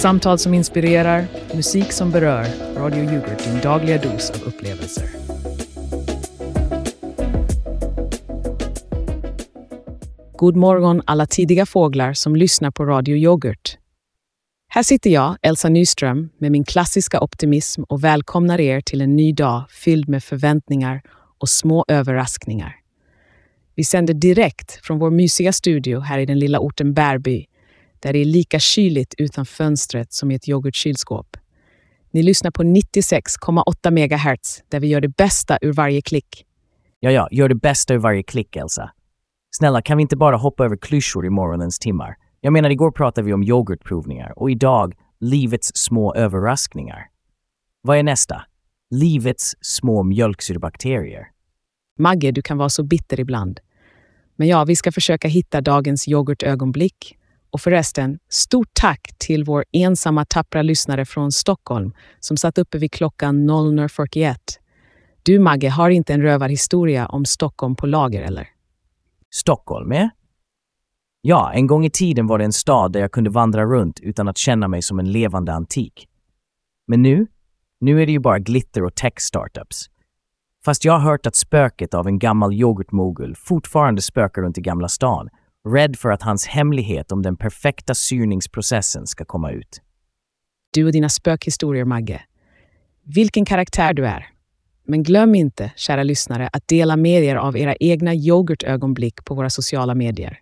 Samtal 0.00 0.38
som 0.38 0.54
inspirerar, 0.54 1.26
musik 1.54 1.92
som 1.92 2.10
berör. 2.10 2.46
Radio 2.76 3.04
Yoghurt, 3.04 3.44
din 3.44 3.60
dagliga 3.60 3.98
dos 3.98 4.30
av 4.30 4.42
upplevelser. 4.48 5.04
God 10.36 10.56
morgon 10.56 11.02
alla 11.04 11.26
tidiga 11.26 11.66
fåglar 11.66 12.12
som 12.12 12.36
lyssnar 12.36 12.70
på 12.70 12.84
Radio 12.84 13.16
Yoghurt. 13.16 13.78
Här 14.68 14.82
sitter 14.82 15.10
jag, 15.10 15.36
Elsa 15.42 15.68
Nyström, 15.68 16.28
med 16.38 16.52
min 16.52 16.64
klassiska 16.64 17.20
optimism 17.20 17.82
och 17.82 18.04
välkomnar 18.04 18.60
er 18.60 18.80
till 18.80 19.00
en 19.00 19.16
ny 19.16 19.32
dag 19.32 19.70
fylld 19.70 20.08
med 20.08 20.24
förväntningar 20.24 21.02
och 21.38 21.48
små 21.48 21.84
överraskningar. 21.88 22.76
Vi 23.74 23.84
sänder 23.84 24.14
direkt 24.14 24.86
från 24.86 24.98
vår 24.98 25.10
mysiga 25.10 25.52
studio 25.52 26.00
här 26.00 26.18
i 26.18 26.26
den 26.26 26.38
lilla 26.38 26.58
orten 26.60 26.94
Bärby, 26.94 27.46
där 28.00 28.12
det 28.12 28.18
är 28.18 28.24
lika 28.24 28.58
kyligt 28.58 29.14
utan 29.18 29.46
fönstret 29.46 30.12
som 30.12 30.30
i 30.30 30.34
ett 30.34 30.48
yoghurtkylskåp. 30.48 31.36
Ni 32.10 32.22
lyssnar 32.22 32.50
på 32.50 32.62
96,8 32.62 33.90
MHz 33.90 34.62
där 34.68 34.80
vi 34.80 34.86
gör 34.86 35.00
det 35.00 35.16
bästa 35.16 35.58
ur 35.60 35.72
varje 35.72 36.02
klick. 36.02 36.46
Ja, 37.00 37.10
ja, 37.10 37.28
gör 37.30 37.48
det 37.48 37.54
bästa 37.54 37.94
ur 37.94 37.98
varje 37.98 38.22
klick, 38.22 38.56
Elsa. 38.56 38.90
Snälla, 39.56 39.82
kan 39.82 39.96
vi 39.96 40.02
inte 40.02 40.16
bara 40.16 40.36
hoppa 40.36 40.64
över 40.64 40.76
klyschor 40.76 41.26
i 41.26 41.30
morgonens 41.30 41.78
timmar? 41.78 42.16
Jag 42.40 42.52
menar, 42.52 42.70
igår 42.70 42.90
pratade 42.90 43.26
vi 43.26 43.32
om 43.32 43.42
yoghurtprovningar 43.42 44.38
och 44.38 44.50
idag 44.50 44.94
livets 45.20 45.70
små 45.74 46.14
överraskningar. 46.14 47.06
Vad 47.82 47.98
är 47.98 48.02
nästa? 48.02 48.42
Livets 48.90 49.56
små 49.60 50.02
mjölksyrebakterier. 50.02 51.26
Magge, 51.98 52.32
du 52.32 52.42
kan 52.42 52.58
vara 52.58 52.68
så 52.68 52.82
bitter 52.82 53.20
ibland. 53.20 53.60
Men 54.36 54.48
ja, 54.48 54.64
vi 54.64 54.76
ska 54.76 54.92
försöka 54.92 55.28
hitta 55.28 55.60
dagens 55.60 56.08
yoghurtögonblick. 56.08 57.16
Och 57.50 57.60
förresten, 57.60 58.18
stort 58.28 58.68
tack 58.72 59.10
till 59.18 59.44
vår 59.44 59.64
ensamma 59.72 60.24
tappra 60.24 60.62
lyssnare 60.62 61.04
från 61.04 61.32
Stockholm 61.32 61.92
som 62.20 62.36
satt 62.36 62.58
uppe 62.58 62.78
vid 62.78 62.92
klockan 62.92 63.50
00.41. 63.50 64.36
Du 65.22 65.38
Magge 65.38 65.68
har 65.68 65.90
inte 65.90 66.14
en 66.14 66.22
rövarhistoria 66.22 67.06
om 67.06 67.24
Stockholm 67.24 67.76
på 67.76 67.86
lager, 67.86 68.22
eller? 68.22 68.48
Stockholm, 69.30 69.92
eh? 69.92 70.08
Ja, 71.22 71.52
en 71.52 71.66
gång 71.66 71.84
i 71.84 71.90
tiden 71.90 72.26
var 72.26 72.38
det 72.38 72.44
en 72.44 72.52
stad 72.52 72.92
där 72.92 73.00
jag 73.00 73.12
kunde 73.12 73.30
vandra 73.30 73.64
runt 73.64 74.00
utan 74.00 74.28
att 74.28 74.38
känna 74.38 74.68
mig 74.68 74.82
som 74.82 74.98
en 74.98 75.12
levande 75.12 75.52
antik. 75.52 76.08
Men 76.86 77.02
nu? 77.02 77.26
Nu 77.80 78.02
är 78.02 78.06
det 78.06 78.12
ju 78.12 78.18
bara 78.18 78.38
glitter 78.38 78.84
och 78.84 78.94
tech-startups. 78.94 79.86
Fast 80.64 80.84
jag 80.84 80.92
har 80.92 81.00
hört 81.00 81.26
att 81.26 81.36
spöket 81.36 81.94
av 81.94 82.06
en 82.06 82.18
gammal 82.18 82.52
yoghurtmogul 82.52 83.34
fortfarande 83.36 84.02
spökar 84.02 84.42
runt 84.42 84.58
i 84.58 84.60
Gamla 84.60 84.88
stan, 84.88 85.28
rädd 85.68 85.96
för 85.96 86.10
att 86.10 86.22
hans 86.22 86.46
hemlighet 86.46 87.12
om 87.12 87.22
den 87.22 87.36
perfekta 87.36 87.94
syrningsprocessen 87.94 89.06
ska 89.06 89.24
komma 89.24 89.50
ut. 89.50 89.80
Du 90.72 90.84
och 90.84 90.92
dina 90.92 91.08
spökhistorier, 91.08 91.84
Magge. 91.84 92.22
Vilken 93.04 93.44
karaktär 93.44 93.94
du 93.94 94.06
är. 94.06 94.26
Men 94.86 95.02
glöm 95.02 95.34
inte, 95.34 95.72
kära 95.76 96.02
lyssnare, 96.02 96.50
att 96.52 96.68
dela 96.68 96.96
med 96.96 97.24
er 97.24 97.36
av 97.36 97.56
era 97.56 97.74
egna 97.80 98.14
yoghurtögonblick 98.14 99.24
på 99.24 99.34
våra 99.34 99.50
sociala 99.50 99.94
medier. 99.94 100.38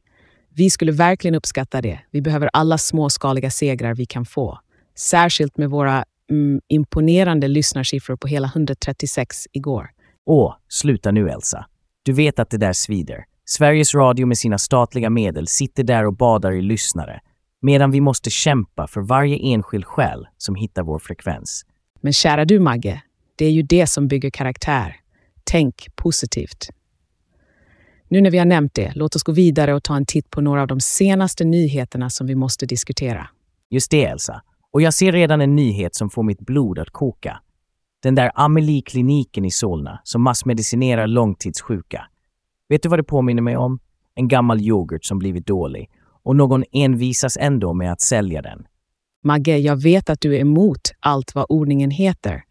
Vi 0.54 0.70
skulle 0.70 0.92
verkligen 0.92 1.34
uppskatta 1.34 1.80
det. 1.80 2.00
Vi 2.10 2.22
behöver 2.22 2.50
alla 2.52 2.78
småskaliga 2.78 3.50
segrar 3.50 3.94
vi 3.94 4.06
kan 4.06 4.24
få. 4.24 4.58
Särskilt 4.96 5.58
med 5.58 5.70
våra 5.70 6.04
mm, 6.30 6.60
imponerande 6.68 7.48
lyssnarsiffror 7.48 8.16
på 8.16 8.28
hela 8.28 8.46
136 8.46 9.46
igår. 9.52 9.90
Åh, 10.26 10.54
sluta 10.68 11.10
nu 11.10 11.30
Elsa. 11.30 11.66
Du 12.02 12.12
vet 12.12 12.38
att 12.38 12.50
det 12.50 12.58
där 12.58 12.72
svider. 12.72 13.24
Sveriges 13.50 13.94
Radio 13.94 14.26
med 14.26 14.38
sina 14.38 14.58
statliga 14.58 15.10
medel 15.10 15.46
sitter 15.46 15.84
där 15.84 16.06
och 16.06 16.16
badar 16.16 16.52
i 16.52 16.62
lyssnare, 16.62 17.20
medan 17.62 17.90
vi 17.90 18.00
måste 18.00 18.30
kämpa 18.30 18.86
för 18.86 19.00
varje 19.00 19.36
enskild 19.36 19.84
själ 19.84 20.26
som 20.36 20.54
hittar 20.54 20.82
vår 20.82 20.98
frekvens. 20.98 21.66
Men 22.00 22.12
kära 22.12 22.44
du 22.44 22.58
Magge, 22.58 23.02
det 23.36 23.44
är 23.44 23.50
ju 23.50 23.62
det 23.62 23.86
som 23.86 24.08
bygger 24.08 24.30
karaktär. 24.30 24.96
Tänk 25.44 25.86
positivt. 25.96 26.68
Nu 28.08 28.20
när 28.20 28.30
vi 28.30 28.38
har 28.38 28.44
nämnt 28.44 28.74
det, 28.74 28.92
låt 28.94 29.16
oss 29.16 29.22
gå 29.22 29.32
vidare 29.32 29.74
och 29.74 29.82
ta 29.82 29.96
en 29.96 30.06
titt 30.06 30.30
på 30.30 30.40
några 30.40 30.62
av 30.62 30.66
de 30.66 30.80
senaste 30.80 31.44
nyheterna 31.44 32.10
som 32.10 32.26
vi 32.26 32.34
måste 32.34 32.66
diskutera. 32.66 33.28
Just 33.70 33.90
det, 33.90 34.04
Elsa. 34.04 34.42
Och 34.72 34.82
jag 34.82 34.94
ser 34.94 35.12
redan 35.12 35.40
en 35.40 35.56
nyhet 35.56 35.94
som 35.94 36.10
får 36.10 36.22
mitt 36.22 36.40
blod 36.40 36.78
att 36.78 36.90
koka. 36.90 37.40
Den 38.02 38.14
där 38.14 38.30
Amelie-kliniken 38.34 39.44
i 39.44 39.50
Solna 39.50 40.00
som 40.04 40.22
massmedicinerar 40.22 41.06
långtidssjuka. 41.06 42.06
Vet 42.68 42.82
du 42.82 42.88
vad 42.88 42.98
det 42.98 43.04
påminner 43.04 43.42
mig 43.42 43.56
om? 43.56 43.78
En 44.14 44.28
gammal 44.28 44.60
yoghurt 44.60 45.04
som 45.04 45.18
blivit 45.18 45.46
dålig 45.46 45.90
och 46.22 46.36
någon 46.36 46.64
envisas 46.72 47.36
ändå 47.40 47.72
med 47.72 47.92
att 47.92 48.00
sälja 48.00 48.42
den. 48.42 48.66
Magge, 49.24 49.56
jag 49.56 49.82
vet 49.82 50.10
att 50.10 50.20
du 50.20 50.36
är 50.36 50.40
emot 50.40 50.80
allt 51.00 51.34
vad 51.34 51.46
ordningen 51.48 51.90
heter, 51.90 52.42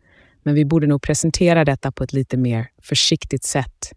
men 0.44 0.56
vi 0.56 0.66
borde 0.66 0.88
nog 0.88 1.02
presentera 1.02 1.66
detta 1.66 1.92
på 1.92 2.04
ett 2.04 2.14
lite 2.14 2.38
mer 2.38 2.68
försiktigt 2.82 3.44
sätt. 3.44 3.94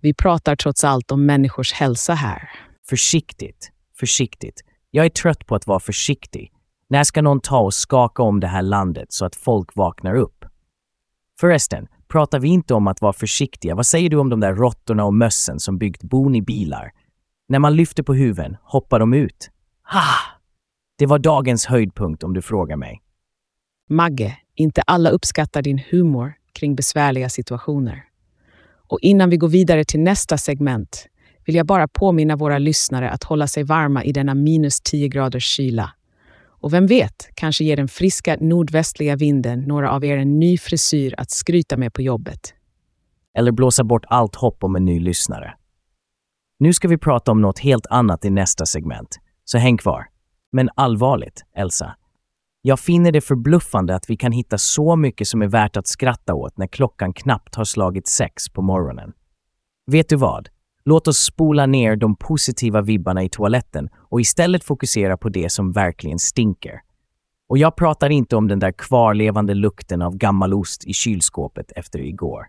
Vi 0.00 0.14
pratar 0.14 0.56
trots 0.56 0.84
allt 0.84 1.10
om 1.10 1.26
människors 1.26 1.72
hälsa 1.72 2.14
här. 2.14 2.50
Försiktigt, 2.88 3.70
försiktigt. 3.98 4.64
Jag 4.90 5.04
är 5.04 5.10
trött 5.10 5.46
på 5.46 5.54
att 5.54 5.66
vara 5.66 5.80
försiktig. 5.80 6.52
När 6.88 7.04
ska 7.04 7.22
någon 7.22 7.40
ta 7.40 7.58
och 7.58 7.74
skaka 7.74 8.22
om 8.22 8.40
det 8.40 8.46
här 8.46 8.62
landet 8.62 9.12
så 9.12 9.24
att 9.24 9.36
folk 9.36 9.76
vaknar 9.76 10.14
upp? 10.14 10.44
Förresten, 11.40 11.86
pratar 12.08 12.38
vi 12.38 12.48
inte 12.48 12.74
om 12.74 12.86
att 12.86 13.00
vara 13.00 13.12
försiktiga? 13.12 13.74
Vad 13.74 13.86
säger 13.86 14.10
du 14.10 14.16
om 14.16 14.30
de 14.30 14.40
där 14.40 14.54
råttorna 14.54 15.04
och 15.04 15.14
mössen 15.14 15.60
som 15.60 15.78
byggt 15.78 16.02
bon 16.02 16.34
i 16.34 16.42
bilar? 16.42 16.92
När 17.48 17.58
man 17.58 17.76
lyfter 17.76 18.02
på 18.02 18.14
huven 18.14 18.56
hoppar 18.62 18.98
de 18.98 19.14
ut. 19.14 19.50
Ha! 19.92 20.02
Det 20.98 21.06
var 21.06 21.18
dagens 21.18 21.66
höjdpunkt 21.66 22.22
om 22.22 22.34
du 22.34 22.42
frågar 22.42 22.76
mig. 22.76 23.02
Magge, 23.88 24.38
inte 24.54 24.82
alla 24.82 25.10
uppskattar 25.10 25.62
din 25.62 25.80
humor 25.90 26.32
kring 26.52 26.74
besvärliga 26.74 27.28
situationer. 27.28 28.04
Och 28.88 28.98
innan 29.02 29.30
vi 29.30 29.36
går 29.36 29.48
vidare 29.48 29.84
till 29.84 30.00
nästa 30.00 30.38
segment 30.38 31.06
vill 31.44 31.54
jag 31.54 31.66
bara 31.66 31.88
påminna 31.88 32.36
våra 32.36 32.58
lyssnare 32.58 33.10
att 33.10 33.24
hålla 33.24 33.46
sig 33.46 33.62
varma 33.62 34.04
i 34.04 34.12
denna 34.12 34.34
minus 34.34 34.80
10 34.80 35.08
graders 35.08 35.44
kyla. 35.44 35.92
Och 36.60 36.72
vem 36.72 36.86
vet, 36.86 37.28
kanske 37.34 37.64
ger 37.64 37.76
den 37.76 37.88
friska 37.88 38.36
nordvästliga 38.40 39.16
vinden 39.16 39.60
några 39.60 39.90
av 39.90 40.04
er 40.04 40.16
en 40.16 40.38
ny 40.38 40.58
frisyr 40.58 41.14
att 41.18 41.30
skryta 41.30 41.76
med 41.76 41.92
på 41.94 42.02
jobbet. 42.02 42.54
Eller 43.38 43.52
blåsa 43.52 43.84
bort 43.84 44.04
allt 44.08 44.34
hopp 44.34 44.64
om 44.64 44.76
en 44.76 44.84
ny 44.84 45.00
lyssnare. 45.00 45.54
Nu 46.58 46.72
ska 46.72 46.88
vi 46.88 46.98
prata 46.98 47.32
om 47.32 47.40
något 47.40 47.58
helt 47.58 47.86
annat 47.86 48.24
i 48.24 48.30
nästa 48.30 48.66
segment, 48.66 49.16
så 49.44 49.58
häng 49.58 49.76
kvar. 49.76 50.06
Men 50.52 50.70
allvarligt, 50.74 51.44
Elsa. 51.56 51.96
Jag 52.62 52.80
finner 52.80 53.12
det 53.12 53.20
förbluffande 53.20 53.94
att 53.94 54.10
vi 54.10 54.16
kan 54.16 54.32
hitta 54.32 54.58
så 54.58 54.96
mycket 54.96 55.28
som 55.28 55.42
är 55.42 55.46
värt 55.46 55.76
att 55.76 55.86
skratta 55.86 56.34
åt 56.34 56.58
när 56.58 56.66
klockan 56.66 57.12
knappt 57.12 57.54
har 57.54 57.64
slagit 57.64 58.06
sex 58.06 58.48
på 58.48 58.62
morgonen. 58.62 59.12
Vet 59.86 60.08
du 60.08 60.16
vad? 60.16 60.48
Låt 60.88 61.08
oss 61.08 61.18
spola 61.18 61.66
ner 61.66 61.96
de 61.96 62.16
positiva 62.16 62.82
vibbarna 62.82 63.24
i 63.24 63.28
toaletten 63.28 63.88
och 63.94 64.20
istället 64.20 64.64
fokusera 64.64 65.16
på 65.16 65.28
det 65.28 65.52
som 65.52 65.72
verkligen 65.72 66.18
stinker. 66.18 66.80
Och 67.48 67.58
jag 67.58 67.76
pratar 67.76 68.10
inte 68.10 68.36
om 68.36 68.48
den 68.48 68.58
där 68.58 68.72
kvarlevande 68.72 69.54
lukten 69.54 70.02
av 70.02 70.16
gammal 70.16 70.54
ost 70.54 70.84
i 70.84 70.92
kylskåpet 70.92 71.72
efter 71.72 71.98
igår. 71.98 72.46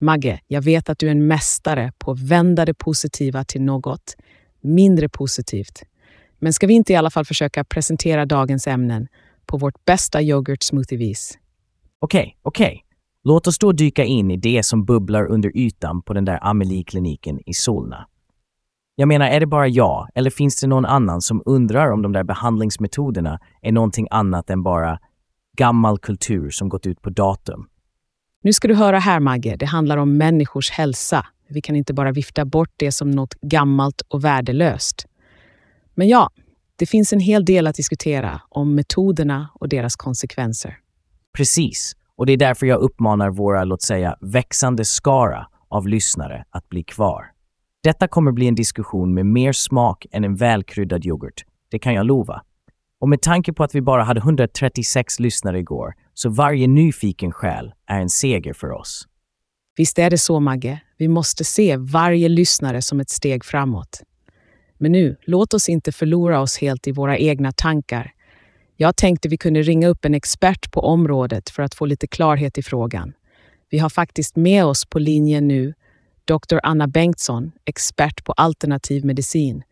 Magge, 0.00 0.40
jag 0.46 0.62
vet 0.62 0.88
att 0.88 0.98
du 0.98 1.06
är 1.06 1.10
en 1.10 1.26
mästare 1.26 1.92
på 1.98 2.10
att 2.10 2.20
vända 2.20 2.64
det 2.64 2.74
positiva 2.74 3.44
till 3.44 3.62
något 3.62 4.16
mindre 4.60 5.08
positivt. 5.08 5.82
Men 6.38 6.52
ska 6.52 6.66
vi 6.66 6.74
inte 6.74 6.92
i 6.92 6.96
alla 6.96 7.10
fall 7.10 7.24
försöka 7.24 7.64
presentera 7.64 8.26
dagens 8.26 8.66
ämnen 8.66 9.08
på 9.46 9.56
vårt 9.56 9.84
bästa 9.84 10.22
yoghurt 10.22 10.62
smoothie-vis? 10.62 11.38
Okej, 11.98 12.20
okay, 12.20 12.34
okej. 12.42 12.66
Okay. 12.66 12.87
Låt 13.28 13.46
oss 13.46 13.58
då 13.58 13.72
dyka 13.72 14.04
in 14.04 14.30
i 14.30 14.36
det 14.36 14.62
som 14.62 14.84
bubblar 14.84 15.26
under 15.26 15.56
ytan 15.56 16.02
på 16.02 16.14
den 16.14 16.24
där 16.24 16.38
Amelie-kliniken 16.42 17.40
i 17.46 17.54
Solna. 17.54 18.06
Jag 18.94 19.08
menar, 19.08 19.26
är 19.26 19.40
det 19.40 19.46
bara 19.46 19.68
jag, 19.68 20.08
eller 20.14 20.30
finns 20.30 20.60
det 20.60 20.66
någon 20.66 20.84
annan 20.84 21.20
som 21.20 21.42
undrar 21.46 21.90
om 21.90 22.02
de 22.02 22.12
där 22.12 22.24
behandlingsmetoderna 22.24 23.40
är 23.62 23.72
någonting 23.72 24.08
annat 24.10 24.50
än 24.50 24.62
bara 24.62 24.98
gammal 25.56 25.98
kultur 25.98 26.50
som 26.50 26.68
gått 26.68 26.86
ut 26.86 27.02
på 27.02 27.10
datum? 27.10 27.68
Nu 28.42 28.52
ska 28.52 28.68
du 28.68 28.74
höra 28.74 28.98
här, 28.98 29.20
Magge. 29.20 29.56
Det 29.56 29.66
handlar 29.66 29.96
om 29.96 30.16
människors 30.16 30.70
hälsa. 30.70 31.26
Vi 31.48 31.60
kan 31.60 31.76
inte 31.76 31.94
bara 31.94 32.12
vifta 32.12 32.44
bort 32.44 32.72
det 32.76 32.92
som 32.92 33.10
något 33.10 33.34
gammalt 33.34 34.02
och 34.08 34.24
värdelöst. 34.24 35.06
Men 35.94 36.08
ja, 36.08 36.30
det 36.76 36.86
finns 36.86 37.12
en 37.12 37.20
hel 37.20 37.44
del 37.44 37.66
att 37.66 37.76
diskutera 37.76 38.40
om 38.48 38.74
metoderna 38.74 39.48
och 39.54 39.68
deras 39.68 39.96
konsekvenser. 39.96 40.78
Precis. 41.36 41.94
Och 42.18 42.26
det 42.26 42.32
är 42.32 42.36
därför 42.36 42.66
jag 42.66 42.80
uppmanar 42.80 43.30
våra, 43.30 43.64
låt 43.64 43.82
säga, 43.82 44.16
växande 44.20 44.84
skara 44.84 45.46
av 45.68 45.88
lyssnare 45.88 46.44
att 46.50 46.68
bli 46.68 46.82
kvar. 46.82 47.24
Detta 47.82 48.08
kommer 48.08 48.32
bli 48.32 48.48
en 48.48 48.54
diskussion 48.54 49.14
med 49.14 49.26
mer 49.26 49.52
smak 49.52 50.06
än 50.12 50.24
en 50.24 50.36
välkryddad 50.36 51.06
yoghurt. 51.06 51.44
Det 51.70 51.78
kan 51.78 51.94
jag 51.94 52.06
lova. 52.06 52.42
Och 53.00 53.08
med 53.08 53.22
tanke 53.22 53.52
på 53.52 53.64
att 53.64 53.74
vi 53.74 53.82
bara 53.82 54.02
hade 54.02 54.20
136 54.20 55.20
lyssnare 55.20 55.58
igår, 55.58 55.94
så 56.14 56.30
varje 56.30 56.66
nyfiken 56.66 57.32
själ 57.32 57.72
är 57.86 58.00
en 58.00 58.08
seger 58.08 58.52
för 58.52 58.70
oss. 58.72 59.06
Visst 59.76 59.98
är 59.98 60.10
det 60.10 60.18
så, 60.18 60.40
Magge. 60.40 60.80
Vi 60.96 61.08
måste 61.08 61.44
se 61.44 61.76
varje 61.76 62.28
lyssnare 62.28 62.82
som 62.82 63.00
ett 63.00 63.10
steg 63.10 63.44
framåt. 63.44 64.02
Men 64.78 64.92
nu, 64.92 65.16
låt 65.26 65.54
oss 65.54 65.68
inte 65.68 65.92
förlora 65.92 66.40
oss 66.40 66.58
helt 66.58 66.86
i 66.86 66.92
våra 66.92 67.18
egna 67.18 67.52
tankar. 67.52 68.12
Jag 68.80 68.96
tänkte 68.96 69.28
vi 69.28 69.36
kunde 69.36 69.62
ringa 69.62 69.88
upp 69.88 70.04
en 70.04 70.14
expert 70.14 70.72
på 70.72 70.80
området 70.80 71.50
för 71.50 71.62
att 71.62 71.74
få 71.74 71.86
lite 71.86 72.06
klarhet 72.06 72.58
i 72.58 72.62
frågan. 72.62 73.12
Vi 73.70 73.78
har 73.78 73.88
faktiskt 73.88 74.36
med 74.36 74.64
oss 74.64 74.84
på 74.84 74.98
linjen 74.98 75.48
nu 75.48 75.74
Dr. 76.24 76.58
Anna 76.62 76.88
Bengtsson, 76.88 77.52
expert 77.64 78.24
på 78.24 78.32
alternativ 78.32 79.04
medicin. 79.04 79.62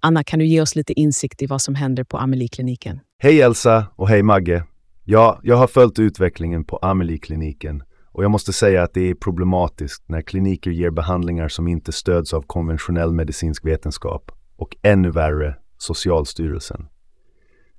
Anna, 0.00 0.24
kan 0.24 0.38
du 0.38 0.44
ge 0.44 0.60
oss 0.60 0.76
lite 0.76 0.92
insikt 0.92 1.42
i 1.42 1.46
vad 1.46 1.62
som 1.62 1.74
händer 1.74 2.04
på 2.04 2.18
Amelie-kliniken? 2.18 3.00
Hej 3.18 3.40
Elsa 3.40 3.86
och 3.96 4.08
hej 4.08 4.22
Magge. 4.22 4.64
Ja, 5.04 5.40
jag 5.42 5.56
har 5.56 5.66
följt 5.66 5.98
utvecklingen 5.98 6.64
på 6.64 6.76
Amelie-kliniken 6.76 7.82
och 8.12 8.24
jag 8.24 8.30
måste 8.30 8.52
säga 8.52 8.82
att 8.82 8.94
det 8.94 9.10
är 9.10 9.14
problematiskt 9.14 10.08
när 10.08 10.22
kliniker 10.22 10.70
ger 10.70 10.90
behandlingar 10.90 11.48
som 11.48 11.68
inte 11.68 11.92
stöds 11.92 12.34
av 12.34 12.42
konventionell 12.42 13.12
medicinsk 13.12 13.64
vetenskap 13.64 14.30
och 14.56 14.76
ännu 14.82 15.10
värre, 15.10 15.54
Socialstyrelsen. 15.78 16.86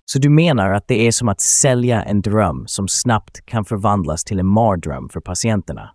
Så 0.05 0.19
du 0.19 0.29
menar 0.29 0.69
att 0.69 0.87
det 0.87 1.07
är 1.07 1.11
som 1.11 1.29
att 1.29 1.41
sälja 1.41 2.03
en 2.03 2.21
dröm 2.21 2.63
som 2.67 2.87
snabbt 2.87 3.45
kan 3.45 3.65
förvandlas 3.65 4.23
till 4.23 4.39
en 4.39 4.47
mardröm 4.47 5.09
för 5.09 5.19
patienterna? 5.19 5.89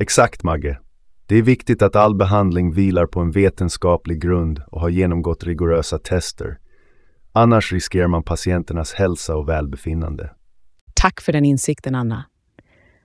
Exakt 0.00 0.42
Magge. 0.42 0.78
Det 1.26 1.36
är 1.36 1.42
viktigt 1.42 1.82
att 1.82 1.96
all 1.96 2.14
behandling 2.14 2.72
vilar 2.72 3.06
på 3.06 3.20
en 3.20 3.30
vetenskaplig 3.30 4.22
grund 4.22 4.62
och 4.66 4.80
har 4.80 4.88
genomgått 4.88 5.44
rigorösa 5.44 5.98
tester. 5.98 6.58
Annars 7.32 7.72
riskerar 7.72 8.08
man 8.08 8.22
patienternas 8.22 8.92
hälsa 8.92 9.36
och 9.36 9.48
välbefinnande. 9.48 10.30
Tack 10.94 11.20
för 11.20 11.32
den 11.32 11.44
insikten, 11.44 11.94
Anna. 11.94 12.24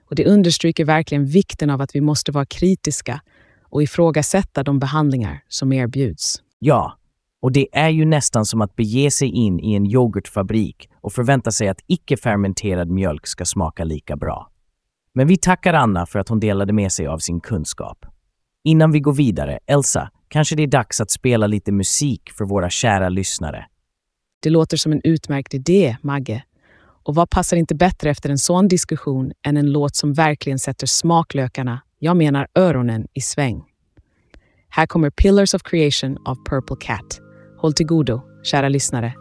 Och 0.09 0.15
det 0.15 0.25
understryker 0.25 0.85
verkligen 0.85 1.25
vikten 1.25 1.69
av 1.69 1.81
att 1.81 1.95
vi 1.95 2.01
måste 2.01 2.31
vara 2.31 2.45
kritiska 2.45 3.21
och 3.63 3.83
ifrågasätta 3.83 4.63
de 4.63 4.79
behandlingar 4.79 5.43
som 5.47 5.73
erbjuds. 5.73 6.41
Ja, 6.59 6.98
och 7.41 7.51
det 7.51 7.67
är 7.71 7.89
ju 7.89 8.05
nästan 8.05 8.45
som 8.45 8.61
att 8.61 8.75
bege 8.75 9.11
sig 9.11 9.27
in 9.27 9.59
i 9.59 9.73
en 9.73 9.85
yoghurtfabrik 9.85 10.89
och 11.01 11.13
förvänta 11.13 11.51
sig 11.51 11.67
att 11.67 11.79
icke-fermenterad 11.87 12.89
mjölk 12.89 13.27
ska 13.27 13.45
smaka 13.45 13.83
lika 13.83 14.15
bra. 14.15 14.49
Men 15.13 15.27
vi 15.27 15.37
tackar 15.37 15.73
Anna 15.73 16.05
för 16.05 16.19
att 16.19 16.29
hon 16.29 16.39
delade 16.39 16.73
med 16.73 16.91
sig 16.91 17.07
av 17.07 17.17
sin 17.17 17.41
kunskap. 17.41 18.05
Innan 18.63 18.91
vi 18.91 18.99
går 18.99 19.13
vidare, 19.13 19.59
Elsa, 19.65 20.09
kanske 20.27 20.55
det 20.55 20.63
är 20.63 20.67
dags 20.67 21.01
att 21.01 21.11
spela 21.11 21.47
lite 21.47 21.71
musik 21.71 22.31
för 22.31 22.45
våra 22.45 22.69
kära 22.69 23.09
lyssnare. 23.09 23.65
Det 24.43 24.49
låter 24.49 24.77
som 24.77 24.91
en 24.91 25.01
utmärkt 25.03 25.53
idé, 25.53 25.97
Magge. 26.01 26.43
Och 27.03 27.15
vad 27.15 27.29
passar 27.29 27.57
inte 27.57 27.75
bättre 27.75 28.09
efter 28.09 28.29
en 28.29 28.37
sån 28.37 28.67
diskussion 28.67 29.31
än 29.47 29.57
en 29.57 29.71
låt 29.71 29.95
som 29.95 30.13
verkligen 30.13 30.59
sätter 30.59 30.87
smaklökarna, 30.87 31.81
jag 31.99 32.17
menar 32.17 32.47
öronen, 32.55 33.07
i 33.13 33.21
sväng. 33.21 33.63
Här 34.69 34.85
kommer 34.85 35.09
Pillars 35.09 35.53
of 35.53 35.63
Creation 35.63 36.17
av 36.25 36.35
Purple 36.49 36.75
Cat. 36.79 37.28
Håll 37.61 37.73
till 37.73 37.85
godo, 37.85 38.21
kära 38.43 38.69
lyssnare. 38.69 39.13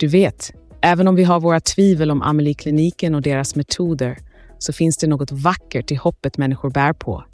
Du 0.00 0.06
vet, 0.06 0.52
även 0.82 1.08
om 1.08 1.14
vi 1.14 1.24
har 1.24 1.40
våra 1.40 1.60
tvivel 1.60 2.10
om 2.10 2.22
Amelie-kliniken 2.22 3.14
och 3.14 3.22
deras 3.22 3.56
metoder 3.56 4.18
så 4.58 4.72
finns 4.72 4.96
det 4.96 5.06
något 5.06 5.32
vackert 5.32 5.90
i 5.90 5.94
hoppet 5.94 6.38
människor 6.38 6.70
bär 6.70 6.92
på. 6.92 7.24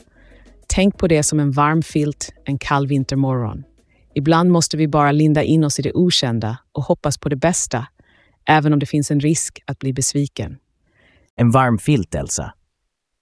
Tänk 0.67 0.99
på 0.99 1.09
det 1.09 1.23
som 1.23 1.41
en 1.41 1.51
varm 1.51 1.83
filt 1.83 2.33
en 2.45 2.59
kall 2.59 2.87
vintermorgon. 2.87 3.65
Ibland 4.15 4.51
måste 4.51 4.77
vi 4.77 4.89
bara 4.89 5.13
linda 5.13 5.43
in 5.43 5.65
oss 5.65 5.79
i 5.79 5.83
det 5.83 5.93
okända 5.93 6.59
och 6.73 6.83
hoppas 6.83 7.19
på 7.19 7.29
det 7.29 7.37
bästa, 7.37 7.87
även 8.49 8.73
om 8.73 8.79
det 8.79 8.87
finns 8.87 9.11
en 9.11 9.21
risk 9.21 9.63
att 9.67 9.79
bli 9.79 9.93
besviken. 9.93 10.57
En 11.37 11.51
varm 11.51 11.79
filt, 11.79 12.15
Elsa. 12.15 12.53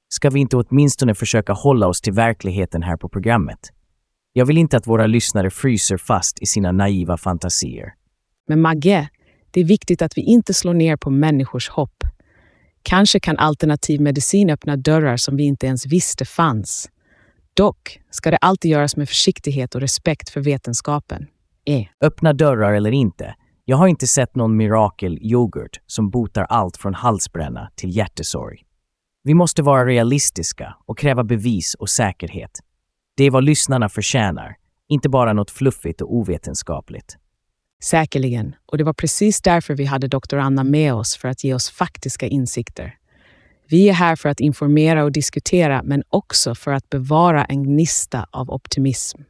Ska 0.08 0.30
vi 0.30 0.40
inte 0.40 0.56
åtminstone 0.56 1.14
försöka 1.14 1.52
hålla 1.52 1.86
oss 1.86 2.00
till 2.00 2.12
verkligheten 2.12 2.82
här 2.82 2.96
på 2.96 3.08
programmet? 3.08 3.60
Jag 4.32 4.46
vill 4.46 4.58
inte 4.58 4.76
att 4.76 4.86
våra 4.86 5.06
lyssnare 5.06 5.50
fryser 5.50 5.96
fast 5.96 6.42
i 6.42 6.46
sina 6.46 6.72
naiva 6.72 7.16
fantasier. 7.16 7.94
Men 8.48 8.60
Magge, 8.60 9.08
det 9.54 9.60
är 9.60 9.64
viktigt 9.64 10.02
att 10.02 10.18
vi 10.18 10.22
inte 10.22 10.54
slår 10.54 10.74
ner 10.74 10.96
på 10.96 11.10
människors 11.10 11.68
hopp. 11.68 12.04
Kanske 12.82 13.20
kan 13.20 13.38
alternativ 13.38 14.00
medicin 14.00 14.50
öppna 14.50 14.76
dörrar 14.76 15.16
som 15.16 15.36
vi 15.36 15.44
inte 15.44 15.66
ens 15.66 15.86
visste 15.86 16.24
fanns. 16.24 16.90
Dock 17.56 18.00
ska 18.10 18.30
det 18.30 18.36
alltid 18.36 18.70
göras 18.70 18.96
med 18.96 19.08
försiktighet 19.08 19.74
och 19.74 19.80
respekt 19.80 20.28
för 20.30 20.40
vetenskapen. 20.40 21.26
E. 21.64 21.88
Öppna 22.00 22.32
dörrar 22.32 22.72
eller 22.72 22.90
inte, 22.90 23.34
jag 23.64 23.76
har 23.76 23.86
inte 23.86 24.06
sett 24.06 24.36
någon 24.36 24.56
mirakelyoghurt 24.56 25.80
som 25.86 26.10
botar 26.10 26.44
allt 26.44 26.76
från 26.76 26.94
halsbränna 26.94 27.70
till 27.74 27.96
hjärtesorg. 27.96 28.58
Vi 29.22 29.34
måste 29.34 29.62
vara 29.62 29.86
realistiska 29.86 30.76
och 30.86 30.98
kräva 30.98 31.24
bevis 31.24 31.74
och 31.74 31.88
säkerhet. 31.88 32.50
Det 33.16 33.24
är 33.24 33.30
vad 33.30 33.44
lyssnarna 33.44 33.88
förtjänar, 33.88 34.56
inte 34.88 35.08
bara 35.08 35.32
något 35.32 35.50
fluffigt 35.50 36.00
och 36.00 36.14
ovetenskapligt. 36.14 37.16
Säkerligen, 37.82 38.54
och 38.66 38.78
det 38.78 38.84
var 38.84 38.92
precis 38.92 39.42
därför 39.42 39.74
vi 39.74 39.84
hade 39.84 40.08
Dr. 40.08 40.36
Anna 40.36 40.64
med 40.64 40.94
oss 40.94 41.16
för 41.16 41.28
att 41.28 41.44
ge 41.44 41.54
oss 41.54 41.70
faktiska 41.70 42.26
insikter. 42.26 42.98
Vi 43.68 43.88
är 43.88 43.92
här 43.92 44.16
för 44.16 44.28
att 44.28 44.40
informera 44.40 45.04
och 45.04 45.12
diskutera, 45.12 45.82
men 45.82 46.02
också 46.08 46.54
för 46.54 46.72
att 46.72 46.90
bevara 46.90 47.44
en 47.44 47.62
gnista 47.62 48.26
av 48.30 48.50
optimism. 48.50 49.20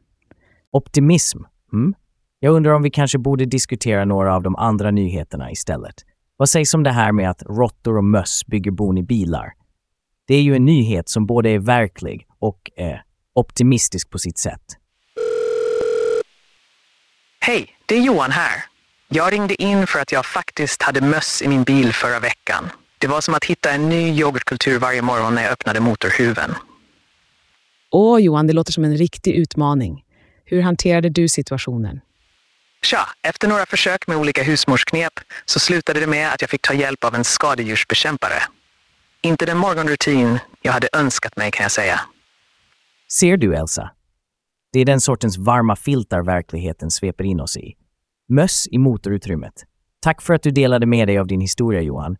Optimism? 0.71 1.39
Mm? 1.73 1.93
Jag 2.39 2.53
undrar 2.53 2.71
om 2.71 2.81
vi 2.81 2.89
kanske 2.89 3.17
borde 3.17 3.45
diskutera 3.45 4.05
några 4.05 4.35
av 4.35 4.43
de 4.43 4.55
andra 4.55 4.91
nyheterna 4.91 5.51
istället. 5.51 5.95
Vad 6.37 6.49
sägs 6.49 6.73
om 6.73 6.83
det 6.83 6.91
här 6.91 7.11
med 7.11 7.29
att 7.29 7.43
råttor 7.43 7.97
och 7.97 8.03
möss 8.03 8.45
bygger 8.47 8.71
bon 8.71 8.97
i 8.97 9.03
bilar? 9.03 9.53
Det 10.27 10.35
är 10.35 10.41
ju 10.41 10.55
en 10.55 10.65
nyhet 10.65 11.09
som 11.09 11.25
både 11.25 11.49
är 11.49 11.59
verklig 11.59 12.27
och 12.39 12.71
eh, 12.77 12.97
optimistisk 13.33 14.09
på 14.09 14.19
sitt 14.19 14.37
sätt. 14.37 14.61
Hej, 17.39 17.67
det 17.85 17.95
är 17.95 18.01
Johan 18.01 18.31
här. 18.31 18.65
Jag 19.07 19.33
ringde 19.33 19.61
in 19.61 19.87
för 19.87 19.99
att 19.99 20.11
jag 20.11 20.25
faktiskt 20.25 20.81
hade 20.81 21.01
möss 21.01 21.41
i 21.41 21.47
min 21.47 21.63
bil 21.63 21.93
förra 21.93 22.19
veckan. 22.19 22.69
Det 22.97 23.07
var 23.07 23.21
som 23.21 23.33
att 23.33 23.45
hitta 23.45 23.71
en 23.71 23.89
ny 23.89 24.19
yoghurtkultur 24.19 24.79
varje 24.79 25.01
morgon 25.01 25.35
när 25.35 25.43
jag 25.43 25.51
öppnade 25.51 25.79
motorhuven. 25.79 26.55
Åh, 27.91 28.19
Johan, 28.19 28.47
det 28.47 28.53
låter 28.53 28.71
som 28.71 28.83
en 28.83 28.97
riktig 28.97 29.35
utmaning. 29.35 30.03
Hur 30.45 30.61
hanterade 30.61 31.09
du 31.09 31.27
situationen? 31.27 32.01
Tja, 32.83 33.09
efter 33.21 33.47
några 33.47 33.65
försök 33.65 34.07
med 34.07 34.17
olika 34.17 34.43
husmorsknep 34.43 35.13
så 35.45 35.59
slutade 35.59 35.99
det 35.99 36.07
med 36.07 36.33
att 36.33 36.41
jag 36.41 36.49
fick 36.49 36.61
ta 36.61 36.73
hjälp 36.73 37.03
av 37.03 37.15
en 37.15 37.23
skadedjursbekämpare. 37.23 38.43
Inte 39.21 39.45
den 39.45 39.57
morgonrutin 39.57 40.39
jag 40.61 40.71
hade 40.71 40.89
önskat 40.93 41.37
mig 41.37 41.51
kan 41.51 41.63
jag 41.63 41.71
säga. 41.71 42.01
Ser 43.11 43.37
du, 43.37 43.55
Elsa? 43.55 43.91
Det 44.75 44.81
är 44.81 44.85
den 44.85 45.01
sortens 45.01 45.37
varma 45.37 45.75
filtar 45.75 46.21
verkligheten 46.21 46.91
sveper 46.91 47.23
in 47.23 47.39
oss 47.39 47.57
i. 47.57 47.73
Möss 48.29 48.67
i 48.71 48.77
motorutrymmet. 48.77 49.53
Tack 50.01 50.21
för 50.21 50.33
att 50.33 50.43
du 50.43 50.51
delade 50.51 50.85
med 50.85 51.07
dig 51.07 51.17
av 51.17 51.27
din 51.27 51.41
historia, 51.41 51.81
Johan. 51.81 52.17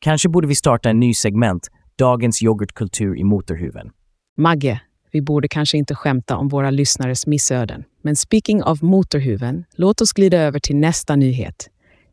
Kanske 0.00 0.28
borde 0.28 0.46
vi 0.46 0.54
starta 0.54 0.90
en 0.90 1.00
ny 1.00 1.14
segment, 1.14 1.68
Dagens 1.98 2.42
yoghurtkultur 2.42 3.18
i 3.18 3.24
motorhuven. 3.24 3.90
Magge, 4.36 4.80
vi 5.12 5.22
borde 5.22 5.48
kanske 5.48 5.78
inte 5.78 5.94
skämta 5.94 6.36
om 6.36 6.48
våra 6.48 6.70
lyssnares 6.70 7.26
missöden. 7.26 7.84
Men 8.02 8.16
speaking 8.16 8.62
of 8.62 8.82
motorhuven, 8.82 9.64
låt 9.76 10.00
oss 10.00 10.12
glida 10.12 10.38
över 10.38 10.60
till 10.60 10.76
nästa 10.76 11.16
nyhet. 11.16 11.68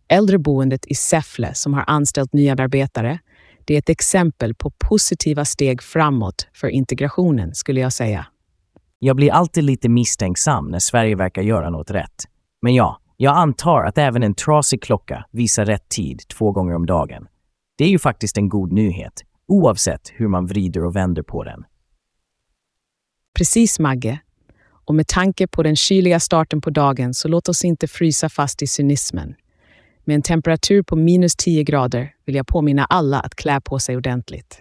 Äldreboendet 0.07 0.85
i 0.85 0.95
Säffle 0.95 1.53
som 1.53 1.73
har 1.73 1.83
anställt 1.87 2.33
nya 2.33 2.53
arbetare. 2.53 3.19
Det 3.65 3.73
är 3.73 3.79
ett 3.79 3.89
exempel 3.89 4.55
på 4.55 4.71
positiva 4.71 5.45
steg 5.45 5.83
framåt 5.83 6.47
för 6.53 6.67
integrationen, 6.67 7.55
skulle 7.55 7.79
jag 7.79 7.93
säga. 7.93 8.25
Jag 9.05 9.15
blir 9.15 9.31
alltid 9.31 9.63
lite 9.63 9.89
misstänksam 9.89 10.67
när 10.67 10.79
Sverige 10.79 11.15
verkar 11.15 11.41
göra 11.41 11.69
något 11.69 11.91
rätt. 11.91 12.25
Men 12.61 12.73
ja, 12.75 12.99
jag 13.17 13.37
antar 13.37 13.83
att 13.83 13.97
även 13.97 14.23
en 14.23 14.33
trasig 14.33 14.81
klocka 14.81 15.25
visar 15.31 15.65
rätt 15.65 15.89
tid 15.89 16.21
två 16.27 16.51
gånger 16.51 16.75
om 16.75 16.85
dagen. 16.85 17.27
Det 17.77 17.83
är 17.83 17.89
ju 17.89 17.99
faktiskt 17.99 18.37
en 18.37 18.49
god 18.49 18.71
nyhet, 18.71 19.13
oavsett 19.47 20.11
hur 20.13 20.27
man 20.27 20.45
vrider 20.45 20.85
och 20.85 20.95
vänder 20.95 21.23
på 21.23 21.43
den. 21.43 21.63
Precis, 23.37 23.79
Magge. 23.79 24.19
Och 24.67 24.95
med 24.95 25.07
tanke 25.07 25.47
på 25.47 25.63
den 25.63 25.75
kyliga 25.75 26.19
starten 26.19 26.61
på 26.61 26.69
dagen 26.69 27.13
så 27.13 27.27
låt 27.27 27.49
oss 27.49 27.65
inte 27.65 27.87
frysa 27.87 28.29
fast 28.29 28.61
i 28.61 28.67
cynismen. 28.67 29.35
Med 30.03 30.15
en 30.15 30.21
temperatur 30.21 30.83
på 30.83 30.95
minus 30.95 31.35
10 31.35 31.63
grader 31.63 32.13
vill 32.25 32.35
jag 32.35 32.47
påminna 32.47 32.85
alla 32.85 33.19
att 33.19 33.35
klä 33.35 33.61
på 33.61 33.79
sig 33.79 33.97
ordentligt. 33.97 34.59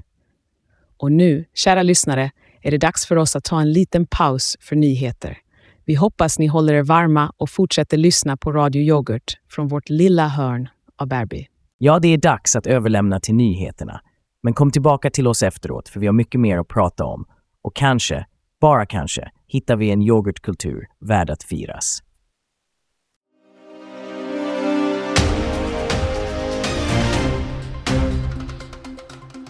Och 0.97 1.13
nu, 1.13 1.45
kära 1.55 1.83
lyssnare, 1.83 2.31
är 2.65 2.71
det 2.71 2.79
dags 2.79 3.07
för 3.07 3.17
oss 3.17 3.37
att 3.37 3.45
ta 3.45 3.61
en 3.61 3.73
liten 3.73 4.07
paus 4.07 4.57
för 4.61 4.77
nyheter. 4.77 5.39
Vi 5.85 5.95
hoppas 5.95 6.39
ni 6.39 6.47
håller 6.47 6.75
er 6.75 6.83
varma 6.83 7.33
och 7.37 7.51
fortsätter 7.51 7.97
lyssna 7.97 8.37
på 8.37 8.53
Radio 8.53 8.83
Yoghurt 8.83 9.39
från 9.51 9.69
vårt 9.69 9.89
lilla 9.89 10.29
hörn 10.29 10.69
av 10.97 11.09
Bärby. 11.09 11.47
Ja, 11.79 11.99
det 11.99 12.09
är 12.09 12.19
dags 12.19 12.57
att 12.57 12.67
överlämna 12.67 13.21
till 13.21 13.35
nyheterna. 13.35 14.01
Men 14.43 14.55
kom 14.55 14.71
tillbaka 14.71 15.11
till 15.11 15.27
oss 15.27 15.43
efteråt, 15.43 15.89
för 15.89 16.01
vi 16.01 16.07
har 16.07 16.13
mycket 16.13 16.41
mer 16.41 16.59
att 16.59 16.69
prata 16.69 17.05
om. 17.05 17.25
Och 17.63 17.77
kanske, 17.77 18.27
bara 18.61 18.87
kanske, 18.87 19.31
hittar 19.47 19.77
vi 19.77 19.91
en 19.91 20.03
yoghurtkultur 20.03 20.87
värd 21.01 21.31
att 21.31 21.43
firas. 21.43 22.03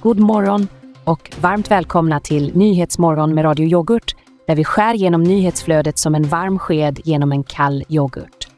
God 0.00 0.21
morgon 0.21 0.68
och 1.05 1.31
varmt 1.41 1.71
välkomna 1.71 2.21
till 2.21 2.57
Nyhetsmorgon 2.57 3.35
med 3.35 3.45
Radio 3.45 3.67
Yoghurt 3.67 4.17
där 4.47 4.55
vi 4.55 4.65
skär 4.65 4.95
genom 4.95 5.23
nyhetsflödet 5.23 5.99
som 5.99 6.15
en 6.15 6.23
varm 6.23 6.59
sked 6.59 7.01
genom 7.05 7.33
en 7.33 7.45
kall 7.45 7.85
yoghurt. 7.89 8.49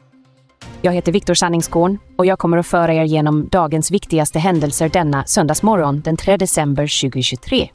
Jag 0.81 0.93
heter 0.93 1.11
Viktor 1.11 1.33
Sanningskorn 1.33 1.97
och 2.15 2.25
jag 2.25 2.39
kommer 2.39 2.57
att 2.57 2.67
föra 2.67 2.93
er 2.93 3.03
genom 3.03 3.47
dagens 3.47 3.91
viktigaste 3.91 4.39
händelser 4.39 4.89
denna 4.89 5.25
söndagsmorgon 5.25 6.01
den 6.01 6.17
3 6.17 6.37
december 6.37 7.01
2023. 7.01 7.69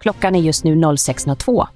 Klockan 0.00 0.34
är 0.34 0.40
just 0.40 0.64
nu 0.64 0.74
06.02. 0.74 1.66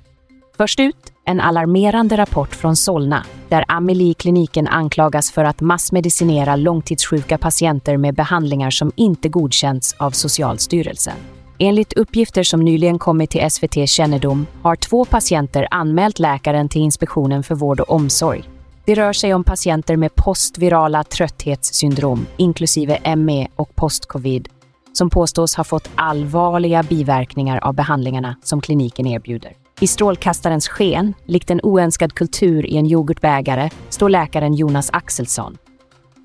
Först 0.56 0.80
ut 0.80 1.12
en 1.24 1.40
alarmerande 1.40 2.16
rapport 2.16 2.54
från 2.54 2.76
Solna 2.76 3.24
där 3.48 3.64
Amelie-kliniken 3.68 4.68
anklagas 4.68 5.32
för 5.32 5.44
att 5.44 5.60
massmedicinera 5.60 6.56
långtidssjuka 6.56 7.38
patienter 7.38 7.96
med 7.96 8.14
behandlingar 8.14 8.70
som 8.70 8.92
inte 8.96 9.28
godkänts 9.28 9.94
av 9.98 10.10
Socialstyrelsen. 10.10 11.16
Enligt 11.64 11.92
uppgifter 11.92 12.42
som 12.42 12.60
nyligen 12.60 12.98
kommit 12.98 13.30
till 13.30 13.50
SVT 13.50 13.88
kännedom 13.88 14.46
har 14.62 14.76
två 14.76 15.04
patienter 15.04 15.68
anmält 15.70 16.18
läkaren 16.18 16.68
till 16.68 16.82
Inspektionen 16.82 17.42
för 17.42 17.54
vård 17.54 17.80
och 17.80 17.90
omsorg. 17.90 18.44
Det 18.84 18.94
rör 18.94 19.12
sig 19.12 19.34
om 19.34 19.44
patienter 19.44 19.96
med 19.96 20.14
postvirala 20.14 21.04
trötthetssyndrom, 21.04 22.26
inklusive 22.36 23.16
ME 23.16 23.48
och 23.56 23.74
postcovid, 23.74 24.48
som 24.92 25.10
påstås 25.10 25.54
ha 25.54 25.64
fått 25.64 25.90
allvarliga 25.94 26.82
biverkningar 26.82 27.58
av 27.58 27.74
behandlingarna 27.74 28.36
som 28.42 28.60
kliniken 28.60 29.06
erbjuder. 29.06 29.52
I 29.80 29.86
strålkastarens 29.86 30.68
sken, 30.68 31.14
likt 31.24 31.50
en 31.50 31.60
oönskad 31.62 32.12
kultur 32.14 32.66
i 32.66 32.76
en 32.76 32.86
yoghurtbägare, 32.86 33.70
står 33.88 34.08
läkaren 34.08 34.54
Jonas 34.54 34.90
Axelsson. 34.92 35.56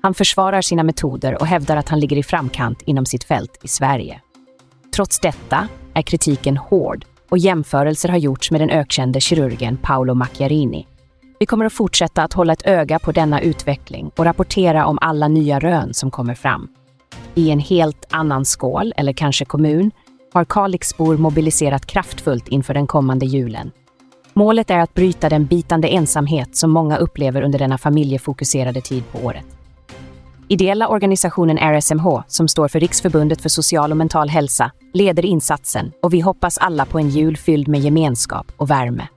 Han 0.02 0.14
försvarar 0.14 0.62
sina 0.62 0.82
metoder 0.82 1.40
och 1.40 1.46
hävdar 1.46 1.76
att 1.76 1.88
han 1.88 2.00
ligger 2.00 2.16
i 2.16 2.22
framkant 2.22 2.82
inom 2.82 3.06
sitt 3.06 3.24
fält 3.24 3.58
i 3.62 3.68
Sverige. 3.68 4.20
Trots 4.94 5.20
detta 5.20 5.68
är 5.94 6.02
kritiken 6.02 6.56
hård 6.56 7.04
och 7.28 7.38
jämförelser 7.38 8.08
har 8.08 8.16
gjorts 8.16 8.50
med 8.50 8.60
den 8.60 8.70
ökände 8.70 9.20
kirurgen 9.20 9.76
Paolo 9.76 10.14
Macchiarini. 10.14 10.86
Vi 11.40 11.46
kommer 11.46 11.64
att 11.64 11.72
fortsätta 11.72 12.22
att 12.22 12.32
hålla 12.32 12.52
ett 12.52 12.66
öga 12.66 12.98
på 12.98 13.12
denna 13.12 13.40
utveckling 13.40 14.10
och 14.16 14.24
rapportera 14.24 14.86
om 14.86 14.98
alla 15.00 15.28
nya 15.28 15.58
rön 15.58 15.94
som 15.94 16.10
kommer 16.10 16.34
fram. 16.34 16.68
I 17.34 17.50
en 17.50 17.58
helt 17.60 18.04
annan 18.10 18.44
skål, 18.44 18.92
eller 18.96 19.12
kanske 19.12 19.44
kommun, 19.44 19.90
har 20.32 20.44
Kalixbor 20.44 21.16
mobiliserat 21.16 21.86
kraftfullt 21.86 22.48
inför 22.48 22.74
den 22.74 22.86
kommande 22.86 23.26
julen. 23.26 23.70
Målet 24.34 24.70
är 24.70 24.78
att 24.78 24.94
bryta 24.94 25.28
den 25.28 25.46
bitande 25.46 25.88
ensamhet 25.88 26.56
som 26.56 26.70
många 26.70 26.96
upplever 26.96 27.42
under 27.42 27.58
denna 27.58 27.78
familjefokuserade 27.78 28.80
tid 28.80 29.02
på 29.12 29.18
året. 29.18 29.57
Ideella 30.50 30.88
organisationen 30.88 31.58
RSMH, 31.58 32.22
som 32.26 32.48
står 32.48 32.68
för 32.68 32.80
Riksförbundet 32.80 33.40
för 33.40 33.48
social 33.48 33.90
och 33.90 33.96
mental 33.96 34.28
hälsa, 34.28 34.70
leder 34.92 35.24
insatsen 35.24 35.92
och 36.02 36.14
vi 36.14 36.20
hoppas 36.20 36.58
alla 36.58 36.84
på 36.84 36.98
en 36.98 37.08
jul 37.08 37.36
fylld 37.36 37.68
med 37.68 37.80
gemenskap 37.80 38.52
och 38.56 38.70
värme. 38.70 39.08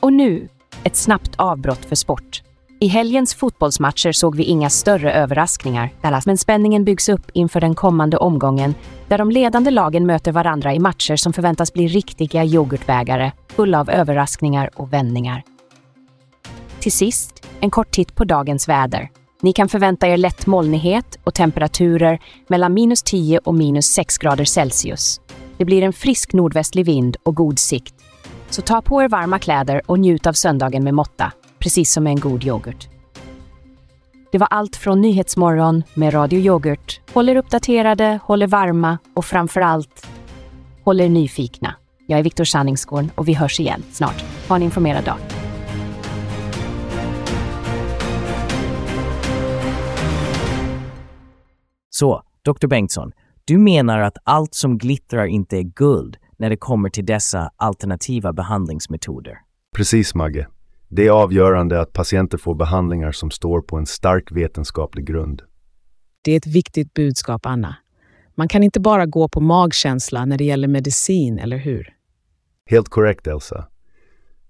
Och 0.00 0.12
nu, 0.12 0.48
ett 0.84 0.96
snabbt 0.96 1.30
avbrott 1.36 1.84
för 1.84 1.96
sport. 1.96 2.42
I 2.80 2.86
helgens 2.86 3.34
fotbollsmatcher 3.34 4.12
såg 4.12 4.36
vi 4.36 4.42
inga 4.42 4.70
större 4.70 5.12
överraskningar, 5.12 5.90
men 6.26 6.38
spänningen 6.38 6.84
byggs 6.84 7.08
upp 7.08 7.30
inför 7.32 7.60
den 7.60 7.74
kommande 7.74 8.16
omgången 8.16 8.74
där 9.08 9.18
de 9.18 9.30
ledande 9.30 9.70
lagen 9.70 10.06
möter 10.06 10.32
varandra 10.32 10.74
i 10.74 10.78
matcher 10.78 11.16
som 11.16 11.32
förväntas 11.32 11.72
bli 11.72 11.88
riktiga 11.88 12.44
yoghurtbägare 12.44 13.32
fulla 13.48 13.80
av 13.80 13.90
överraskningar 13.90 14.70
och 14.74 14.92
vändningar. 14.92 15.42
Till 16.80 16.92
sist, 16.92 17.46
en 17.60 17.70
kort 17.70 17.90
titt 17.90 18.14
på 18.14 18.24
dagens 18.24 18.68
väder. 18.68 19.10
Ni 19.42 19.52
kan 19.52 19.68
förvänta 19.68 20.08
er 20.08 20.16
lätt 20.16 20.46
molnighet 20.46 21.18
och 21.24 21.34
temperaturer 21.34 22.18
mellan 22.48 22.74
minus 22.74 23.02
10 23.02 23.38
och 23.38 23.54
minus 23.54 23.86
6 23.86 24.18
grader 24.18 24.44
Celsius. 24.44 25.20
Det 25.56 25.64
blir 25.64 25.82
en 25.82 25.92
frisk 25.92 26.32
nordvästlig 26.32 26.86
vind 26.86 27.16
och 27.22 27.34
god 27.34 27.58
sikt. 27.58 27.94
Så 28.50 28.62
ta 28.62 28.82
på 28.82 29.02
er 29.02 29.08
varma 29.08 29.38
kläder 29.38 29.82
och 29.86 29.98
njut 29.98 30.26
av 30.26 30.32
söndagen 30.32 30.84
med 30.84 30.94
måtta, 30.94 31.32
precis 31.58 31.92
som 31.92 32.04
med 32.04 32.10
en 32.10 32.20
god 32.20 32.44
yoghurt. 32.44 32.88
Det 34.32 34.38
var 34.38 34.48
allt 34.50 34.76
från 34.76 35.00
Nyhetsmorgon 35.00 35.82
med 35.94 36.14
Radio 36.14 36.40
Yoghurt. 36.40 37.00
Håll 37.12 37.28
er 37.28 37.36
uppdaterade, 37.36 38.18
håll 38.24 38.42
er 38.42 38.46
varma 38.46 38.98
och 39.14 39.24
framför 39.24 39.60
allt, 39.60 40.06
håll 40.84 41.00
er 41.00 41.08
nyfikna. 41.08 41.74
Jag 42.06 42.18
är 42.18 42.22
Viktor 42.22 42.44
Sanningsgård 42.44 43.08
och 43.14 43.28
vi 43.28 43.34
hörs 43.34 43.60
igen 43.60 43.82
snart. 43.92 44.24
Ha 44.48 44.56
en 44.56 44.62
informerad 44.62 45.04
dag. 45.04 45.39
Så, 52.00 52.22
Dr. 52.44 52.66
Bengtsson, 52.66 53.12
du 53.44 53.58
menar 53.58 53.98
att 53.98 54.16
allt 54.24 54.54
som 54.54 54.78
glittrar 54.78 55.26
inte 55.26 55.56
är 55.56 55.62
guld 55.62 56.16
när 56.36 56.50
det 56.50 56.56
kommer 56.56 56.90
till 56.90 57.06
dessa 57.06 57.50
alternativa 57.56 58.32
behandlingsmetoder? 58.32 59.38
Precis, 59.76 60.14
Magge. 60.14 60.48
Det 60.88 61.06
är 61.06 61.10
avgörande 61.10 61.80
att 61.80 61.92
patienter 61.92 62.38
får 62.38 62.54
behandlingar 62.54 63.12
som 63.12 63.30
står 63.30 63.60
på 63.60 63.76
en 63.76 63.86
stark 63.86 64.32
vetenskaplig 64.32 65.06
grund. 65.06 65.42
Det 66.24 66.32
är 66.32 66.36
ett 66.36 66.46
viktigt 66.46 66.94
budskap, 66.94 67.46
Anna. 67.46 67.76
Man 68.34 68.48
kan 68.48 68.62
inte 68.62 68.80
bara 68.80 69.06
gå 69.06 69.28
på 69.28 69.40
magkänsla 69.40 70.24
när 70.24 70.38
det 70.38 70.44
gäller 70.44 70.68
medicin, 70.68 71.38
eller 71.38 71.56
hur? 71.56 71.94
Helt 72.70 72.88
korrekt, 72.88 73.26
Elsa. 73.26 73.66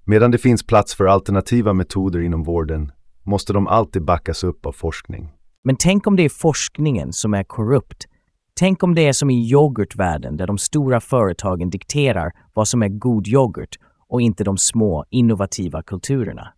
Medan 0.04 0.30
det 0.30 0.38
finns 0.38 0.66
plats 0.66 0.94
för 0.94 1.04
alternativa 1.04 1.72
metoder 1.72 2.20
inom 2.20 2.42
vården 2.42 2.92
måste 3.22 3.52
de 3.52 3.66
alltid 3.66 4.04
backas 4.04 4.44
upp 4.44 4.66
av 4.66 4.72
forskning. 4.72 5.32
Men 5.64 5.76
tänk 5.76 6.06
om 6.06 6.16
det 6.16 6.22
är 6.22 6.28
forskningen 6.28 7.12
som 7.12 7.34
är 7.34 7.44
korrupt? 7.44 8.06
Tänk 8.54 8.82
om 8.82 8.94
det 8.94 9.08
är 9.08 9.12
som 9.12 9.30
i 9.30 9.50
yoghurtvärlden 9.50 10.36
där 10.36 10.46
de 10.46 10.58
stora 10.58 11.00
företagen 11.00 11.70
dikterar 11.70 12.32
vad 12.54 12.68
som 12.68 12.82
är 12.82 12.88
god 12.88 13.28
yoghurt 13.28 13.78
och 14.08 14.20
inte 14.20 14.44
de 14.44 14.58
små 14.58 15.04
innovativa 15.10 15.82
kulturerna. 15.82 16.52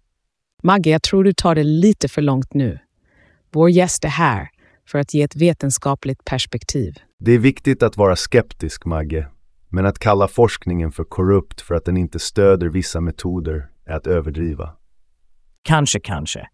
Magge, 0.62 0.90
jag 0.90 1.02
tror 1.02 1.24
du 1.24 1.32
tar 1.32 1.54
det 1.54 1.64
lite 1.64 2.08
för 2.08 2.22
långt 2.22 2.54
nu. 2.54 2.78
Vår 3.52 3.70
gäst 3.70 4.04
är 4.04 4.08
här 4.08 4.48
för 4.88 4.98
att 4.98 5.14
ge 5.14 5.22
ett 5.22 5.36
vetenskapligt 5.36 6.24
perspektiv. 6.24 6.94
Det 7.18 7.32
är 7.32 7.38
viktigt 7.38 7.82
att 7.82 7.96
vara 7.96 8.16
skeptisk, 8.16 8.84
Magge. 8.84 9.28
Men 9.68 9.86
att 9.86 9.98
kalla 9.98 10.28
forskningen 10.28 10.92
för 10.92 11.04
korrupt 11.04 11.60
för 11.60 11.74
att 11.74 11.84
den 11.84 11.96
inte 11.96 12.18
stöder 12.18 12.68
vissa 12.68 13.00
metoder 13.00 13.68
är 13.86 13.96
att 13.96 14.06
överdriva. 14.06 14.70
Kanske, 15.62 16.00
kanske. 16.00 16.48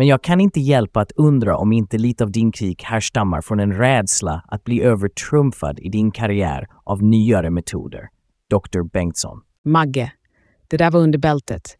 Men 0.00 0.06
jag 0.06 0.22
kan 0.22 0.40
inte 0.40 0.60
hjälpa 0.60 1.00
att 1.00 1.12
undra 1.12 1.56
om 1.56 1.72
inte 1.72 1.98
lite 1.98 2.24
av 2.24 2.30
din 2.30 2.52
krig 2.52 2.82
härstammar 2.82 3.40
från 3.40 3.60
en 3.60 3.72
rädsla 3.72 4.44
att 4.48 4.64
bli 4.64 4.82
övertrumfad 4.82 5.78
i 5.78 5.88
din 5.88 6.10
karriär 6.10 6.66
av 6.84 7.02
nyare 7.02 7.50
metoder. 7.50 8.08
Dr. 8.50 8.82
Bengtsson. 8.92 9.40
Magge, 9.64 10.12
det 10.68 10.76
där 10.76 10.90
var 10.90 11.00
under 11.00 11.18
bältet. 11.18 11.76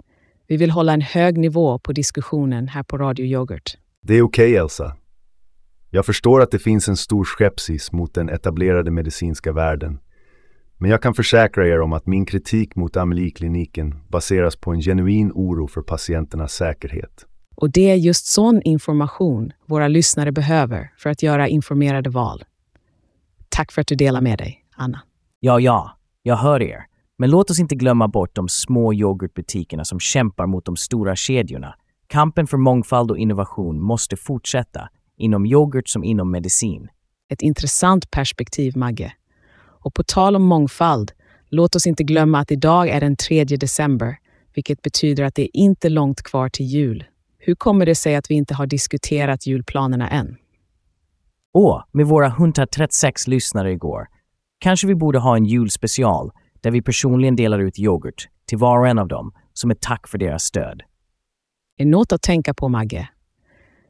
Vi 0.49 0.57
vill 0.57 0.71
hålla 0.71 0.93
en 0.93 1.00
hög 1.00 1.39
nivå 1.39 1.79
på 1.79 1.93
diskussionen 1.93 2.69
här 2.69 2.83
på 2.83 2.99
Radio 2.99 3.27
Yoghurt. 3.27 3.77
Det 4.03 4.15
är 4.15 4.23
okej, 4.23 4.57
Elsa. 4.57 4.97
Jag 5.91 6.07
förstår 6.07 6.41
att 6.43 6.50
det 6.50 6.59
finns 6.59 6.89
en 6.89 6.97
stor 6.97 7.25
skepsis 7.25 7.93
mot 7.93 8.15
den 8.15 8.29
etablerade 8.29 8.91
medicinska 8.91 9.53
världen. 9.53 9.99
Men 10.79 10.91
jag 10.91 11.03
kan 11.03 11.15
försäkra 11.15 11.69
er 11.69 11.81
om 11.81 11.93
att 11.93 12.07
min 12.07 12.27
kritik 12.27 12.77
mot 12.77 12.97
Amelie-kliniken 12.97 13.95
baseras 14.09 14.57
på 14.57 14.73
en 14.73 14.81
genuin 14.81 15.33
oro 15.35 15.67
för 15.67 15.83
patienternas 15.83 16.53
säkerhet. 16.53 17.27
Och 17.57 17.71
det 17.71 17.90
är 17.90 17.95
just 17.95 18.26
sån 18.26 18.62
information 18.62 19.52
våra 19.66 19.88
lyssnare 19.88 20.33
behöver 20.33 20.92
för 20.97 21.11
att 21.11 21.23
göra 21.23 21.49
informerade 21.49 22.11
val. 22.11 22.45
Tack 23.49 23.73
för 23.73 23.80
att 23.80 23.87
du 23.87 23.95
delar 23.95 24.21
med 24.21 24.38
dig, 24.38 24.64
Anna. 24.76 25.02
Ja, 25.40 25.61
ja, 25.61 25.99
jag 26.23 26.37
hör 26.37 26.62
er. 26.62 26.85
Men 27.19 27.30
låt 27.30 27.50
oss 27.50 27.59
inte 27.59 27.75
glömma 27.75 28.09
bort 28.09 28.35
de 28.35 28.49
små 28.49 28.95
yoghurtbutikerna 28.95 29.85
som 29.85 30.00
kämpar 30.00 30.47
mot 30.47 30.64
de 30.64 30.76
stora 30.76 31.16
kedjorna. 31.16 31.75
Kampen 32.07 32.47
för 32.47 32.57
mångfald 32.57 33.11
och 33.11 33.19
innovation 33.19 33.80
måste 33.80 34.16
fortsätta, 34.16 34.88
inom 35.16 35.47
yoghurt 35.47 35.88
som 35.88 36.04
inom 36.04 36.30
medicin. 36.30 36.88
Ett 37.28 37.42
intressant 37.42 38.11
perspektiv, 38.11 38.76
Magge. 38.76 39.12
Och 39.83 39.95
på 39.95 40.02
tal 40.02 40.37
om 40.37 40.42
mångfald, 40.42 41.12
låt 41.49 41.76
oss 41.76 41.87
inte 41.87 42.04
glömma 42.04 42.38
att 42.38 42.50
idag 42.50 42.88
är 42.88 43.00
den 43.00 43.16
3 43.16 43.45
december, 43.45 44.16
vilket 44.54 44.83
betyder 44.83 45.25
att 45.25 45.35
det 45.35 45.42
är 45.42 45.50
inte 45.52 45.88
långt 45.88 46.23
kvar 46.23 46.49
till 46.49 46.66
jul. 46.66 47.04
Hur 47.42 47.54
kommer 47.54 47.87
det 47.87 47.94
sig 47.94 48.16
att 48.16 48.30
vi 48.30 48.35
inte 48.35 48.54
har 48.54 48.66
diskuterat 48.66 49.47
julplanerna 49.47 50.09
än? 50.09 50.37
Åh, 51.52 51.85
med 51.92 52.06
våra 52.06 52.26
136 52.26 53.26
lyssnare 53.26 53.73
igår. 53.73 54.06
Kanske 54.59 54.87
vi 54.87 54.94
borde 54.94 55.18
ha 55.18 55.37
en 55.37 55.44
julspecial 55.44 56.32
där 56.61 56.70
vi 56.70 56.82
personligen 56.82 57.37
delar 57.37 57.59
ut 57.59 57.78
yoghurt 57.78 58.28
till 58.47 58.59
var 58.59 58.78
och 58.78 58.88
en 58.88 58.99
av 58.99 59.09
dem 59.09 59.32
som 59.52 59.70
ett 59.70 59.80
tack 59.80 60.09
för 60.09 60.18
deras 60.18 60.42
stöd. 60.42 60.82
är 61.76 61.85
något 61.85 62.12
att 62.12 62.23
tänka 62.23 62.54
på, 62.54 62.68
Magge. 62.68 63.09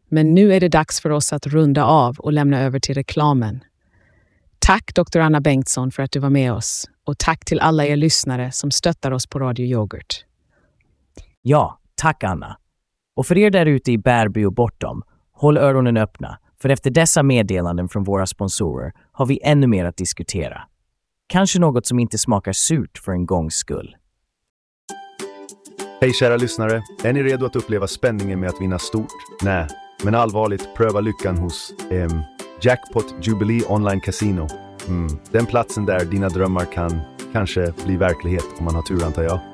Men 0.08 0.34
nu 0.34 0.54
är 0.54 0.60
det 0.60 0.68
dags 0.68 1.00
för 1.00 1.10
oss 1.10 1.32
att 1.32 1.46
runda 1.46 1.84
av 1.84 2.18
och 2.18 2.32
lämna 2.32 2.60
över 2.60 2.80
till 2.80 2.94
reklamen. 2.94 3.64
Tack 4.58 4.94
Dr. 4.94 5.18
Anna 5.18 5.40
Bengtsson 5.40 5.90
för 5.90 6.02
att 6.02 6.12
du 6.12 6.18
var 6.18 6.30
med 6.30 6.52
oss 6.52 6.90
och 7.04 7.18
tack 7.18 7.44
till 7.44 7.60
alla 7.60 7.86
er 7.86 7.96
lyssnare 7.96 8.52
som 8.52 8.70
stöttar 8.70 9.10
oss 9.10 9.26
på 9.26 9.38
Radio 9.38 9.66
Yoghurt. 9.66 10.24
Ja, 11.42 11.80
tack 11.94 12.24
Anna. 12.24 12.59
Och 13.20 13.26
för 13.26 13.38
er 13.38 13.50
där 13.50 13.66
ute 13.66 13.92
i 13.92 13.98
Bärby 13.98 14.44
och 14.44 14.52
bortom, 14.52 15.02
håll 15.32 15.56
öronen 15.56 15.96
öppna, 15.96 16.38
för 16.62 16.68
efter 16.68 16.90
dessa 16.90 17.22
meddelanden 17.22 17.88
från 17.88 18.04
våra 18.04 18.26
sponsorer 18.26 18.92
har 19.12 19.26
vi 19.26 19.40
ännu 19.42 19.66
mer 19.66 19.84
att 19.84 19.96
diskutera. 19.96 20.62
Kanske 21.26 21.58
något 21.58 21.86
som 21.86 21.98
inte 21.98 22.18
smakar 22.18 22.52
surt 22.52 22.98
för 22.98 23.12
en 23.12 23.26
gångs 23.26 23.54
skull. 23.54 23.96
Hej 26.00 26.12
kära 26.12 26.36
lyssnare! 26.36 26.82
Är 27.04 27.12
ni 27.12 27.22
redo 27.22 27.46
att 27.46 27.56
uppleva 27.56 27.86
spänningen 27.86 28.40
med 28.40 28.48
att 28.48 28.60
vinna 28.60 28.78
stort? 28.78 29.42
Nej, 29.42 29.66
men 30.04 30.14
allvarligt, 30.14 30.68
pröva 30.76 31.00
lyckan 31.00 31.38
hos 31.38 31.74
ehm, 31.90 32.22
Jackpot 32.62 33.14
Jubilee 33.22 33.64
Online 33.68 34.00
Casino. 34.00 34.46
Mm, 34.88 35.18
den 35.30 35.46
platsen 35.46 35.86
där 35.86 36.04
dina 36.04 36.28
drömmar 36.28 36.64
kan 36.64 37.00
kanske 37.32 37.72
bli 37.84 37.96
verklighet 37.96 38.46
om 38.58 38.64
man 38.64 38.74
har 38.74 38.82
tur 38.82 39.04
antar 39.04 39.22
jag. 39.22 39.49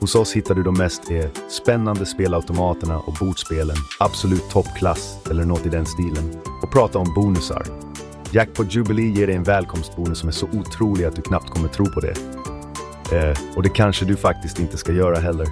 Hos 0.00 0.14
oss 0.14 0.36
hittar 0.36 0.54
du 0.54 0.62
de 0.62 0.74
mest 0.78 1.10
är 1.10 1.30
spännande 1.48 2.06
spelautomaterna 2.06 2.98
och 2.98 3.14
bordspelen, 3.20 3.76
absolut 3.98 4.50
toppklass 4.50 5.18
eller 5.30 5.44
något 5.44 5.66
i 5.66 5.68
den 5.68 5.86
stilen. 5.86 6.36
Och 6.62 6.72
prata 6.72 6.98
om 6.98 7.14
bonusar. 7.14 7.66
Jackpot 8.32 8.74
Jubilee 8.74 9.10
ger 9.10 9.26
dig 9.26 9.36
en 9.36 9.42
välkomstbonus 9.42 10.18
som 10.18 10.28
är 10.28 10.32
så 10.32 10.46
otrolig 10.46 11.04
att 11.04 11.16
du 11.16 11.22
knappt 11.22 11.50
kommer 11.50 11.68
tro 11.68 11.86
på 11.86 12.00
det. 12.00 12.14
Eh, 13.12 13.38
och 13.56 13.62
det 13.62 13.68
kanske 13.68 14.04
du 14.04 14.16
faktiskt 14.16 14.60
inte 14.60 14.76
ska 14.76 14.92
göra 14.92 15.16
heller. 15.16 15.46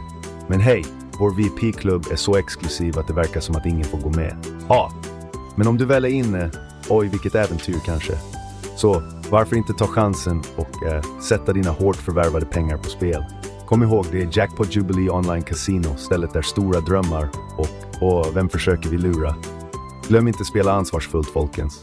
Men 0.49 0.61
hej, 0.61 0.85
vår 1.19 1.31
VP-klubb 1.31 2.07
är 2.11 2.17
så 2.17 2.37
exklusiv 2.37 2.99
att 2.99 3.07
det 3.07 3.15
verkar 3.15 3.41
som 3.41 3.57
att 3.57 3.67
ingen 3.67 3.85
får 3.85 3.99
gå 3.99 4.11
med. 4.11 4.37
Ja, 4.69 4.93
men 5.57 5.67
om 5.67 5.77
du 5.77 5.85
väl 5.85 6.05
är 6.05 6.09
inne, 6.09 6.45
eh, 6.45 6.51
oj 6.89 7.09
vilket 7.09 7.35
äventyr 7.35 7.79
kanske. 7.85 8.13
Så 8.77 9.03
varför 9.31 9.57
inte 9.57 9.73
ta 9.73 9.87
chansen 9.87 10.43
och 10.57 10.83
eh, 10.83 11.03
sätta 11.29 11.53
dina 11.53 11.71
hårt 11.71 11.97
förvärvade 11.97 12.47
pengar 12.47 12.77
på 12.77 12.89
spel? 12.89 13.25
Kom 13.67 13.83
ihåg, 13.83 14.07
det 14.13 14.23
är 14.23 14.29
Jackpot 14.33 14.77
Jubilee 14.77 15.11
Online 15.11 15.43
Casino, 15.43 15.97
stället 15.97 16.33
där 16.33 16.43
stora 16.43 16.81
drömmar 16.81 17.31
och, 17.59 18.03
och 18.03 18.37
vem 18.37 18.49
försöker 18.49 18.89
vi 18.91 18.99
lura? 18.99 19.37
Glöm 20.09 20.29
inte 20.29 20.45
spela 20.45 20.73
ansvarsfullt 20.73 21.29
folkens. 21.29 21.83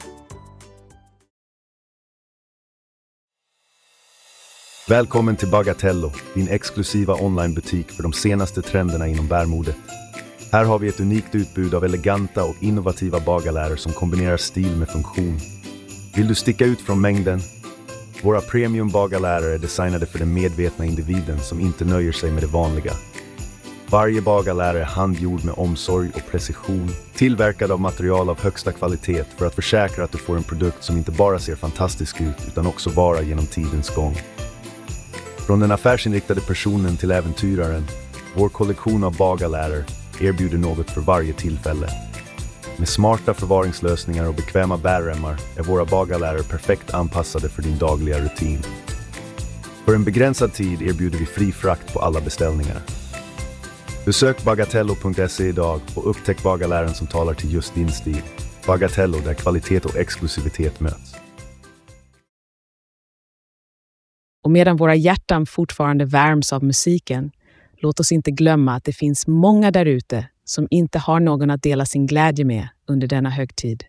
Välkommen 4.89 5.35
till 5.35 5.47
Bagatello, 5.47 6.11
din 6.33 6.47
exklusiva 6.47 7.13
onlinebutik 7.13 7.91
för 7.91 8.03
de 8.03 8.13
senaste 8.13 8.61
trenderna 8.61 9.07
inom 9.07 9.27
bärmodet. 9.27 9.77
Här 10.51 10.65
har 10.65 10.79
vi 10.79 10.87
ett 10.87 10.99
unikt 10.99 11.35
utbud 11.35 11.73
av 11.73 11.85
eleganta 11.85 12.43
och 12.43 12.55
innovativa 12.63 13.19
bagarläror 13.19 13.75
som 13.75 13.91
kombinerar 13.91 14.37
stil 14.37 14.77
med 14.77 14.89
funktion. 14.89 15.37
Vill 16.15 16.27
du 16.27 16.35
sticka 16.35 16.65
ut 16.65 16.81
från 16.81 17.01
mängden? 17.01 17.39
Våra 18.23 18.41
premium 18.41 18.89
bagarlärare 18.89 19.53
är 19.53 19.57
designade 19.57 20.05
för 20.05 20.19
den 20.19 20.33
medvetna 20.33 20.85
individen 20.85 21.39
som 21.39 21.59
inte 21.59 21.85
nöjer 21.85 22.11
sig 22.11 22.31
med 22.31 22.43
det 22.43 22.47
vanliga. 22.47 22.93
Varje 23.89 24.21
bagarlärare 24.21 24.81
är 24.81 24.85
handgjord 24.85 25.45
med 25.45 25.53
omsorg 25.57 26.09
och 26.13 26.31
precision, 26.31 26.89
tillverkad 27.15 27.71
av 27.71 27.79
material 27.79 28.29
av 28.29 28.39
högsta 28.39 28.71
kvalitet 28.71 29.23
för 29.37 29.45
att 29.45 29.55
försäkra 29.55 30.03
att 30.03 30.11
du 30.11 30.17
får 30.17 30.37
en 30.37 30.43
produkt 30.43 30.83
som 30.83 30.97
inte 30.97 31.11
bara 31.11 31.39
ser 31.39 31.55
fantastisk 31.55 32.21
ut 32.21 32.47
utan 32.47 32.67
också 32.67 32.89
varar 32.89 33.21
genom 33.21 33.45
tidens 33.45 33.95
gång. 33.95 34.15
Från 35.37 35.59
den 35.59 35.71
affärsinriktade 35.71 36.41
personen 36.41 36.97
till 36.97 37.11
äventyraren, 37.11 37.87
vår 38.35 38.49
kollektion 38.49 39.03
av 39.03 39.17
bagarlärare 39.17 39.83
erbjuder 40.21 40.57
något 40.57 40.89
för 40.89 41.01
varje 41.01 41.33
tillfälle. 41.33 42.10
Med 42.81 42.89
smarta 42.89 43.33
förvaringslösningar 43.33 44.27
och 44.27 44.35
bekväma 44.35 44.77
bärremmar 44.77 45.39
är 45.57 45.63
våra 45.63 45.85
bagarlärare 45.85 46.43
perfekt 46.43 46.93
anpassade 46.93 47.49
för 47.49 47.61
din 47.61 47.77
dagliga 47.77 48.19
rutin. 48.19 48.61
För 49.85 49.95
en 49.95 50.03
begränsad 50.03 50.53
tid 50.53 50.81
erbjuder 50.81 51.19
vi 51.19 51.25
fri 51.25 51.51
frakt 51.51 51.93
på 51.93 51.99
alla 51.99 52.21
beställningar. 52.21 52.81
Besök 54.05 54.43
bagatello.se 54.43 55.43
idag 55.43 55.81
och 55.95 56.09
upptäck 56.09 56.43
bagarläraren 56.43 56.93
som 56.93 57.07
talar 57.07 57.33
till 57.33 57.53
just 57.53 57.75
din 57.75 57.91
stil. 57.91 58.21
Bagatello 58.67 59.19
där 59.19 59.33
kvalitet 59.33 59.85
och 59.85 59.95
exklusivitet 59.95 60.79
möts. 60.79 61.15
Och 64.43 64.51
medan 64.51 64.77
våra 64.77 64.95
hjärtan 64.95 65.45
fortfarande 65.45 66.05
värms 66.05 66.53
av 66.53 66.63
musiken, 66.63 67.31
låt 67.77 67.99
oss 67.99 68.11
inte 68.11 68.31
glömma 68.31 68.75
att 68.75 68.83
det 68.83 68.93
finns 68.93 69.27
många 69.27 69.71
därute 69.71 70.27
som 70.51 70.67
inte 70.69 70.99
har 70.99 71.19
någon 71.19 71.49
att 71.49 71.63
dela 71.63 71.85
sin 71.85 72.07
glädje 72.07 72.45
med 72.45 72.67
under 72.87 73.07
denna 73.07 73.29
högtid. 73.29 73.83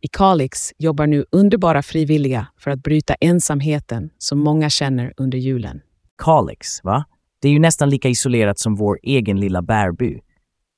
I 0.00 0.08
Kalix 0.08 0.72
jobbar 0.78 1.06
nu 1.06 1.24
underbara 1.30 1.82
frivilliga 1.82 2.46
för 2.58 2.70
att 2.70 2.82
bryta 2.82 3.14
ensamheten 3.14 4.10
som 4.18 4.38
många 4.38 4.70
känner 4.70 5.12
under 5.16 5.38
julen. 5.38 5.80
Kalix, 6.22 6.84
va? 6.84 7.04
Det 7.42 7.48
är 7.48 7.52
ju 7.52 7.58
nästan 7.58 7.90
lika 7.90 8.08
isolerat 8.08 8.58
som 8.58 8.74
vår 8.74 8.98
egen 9.02 9.40
lilla 9.40 9.62
Bärby. 9.62 10.20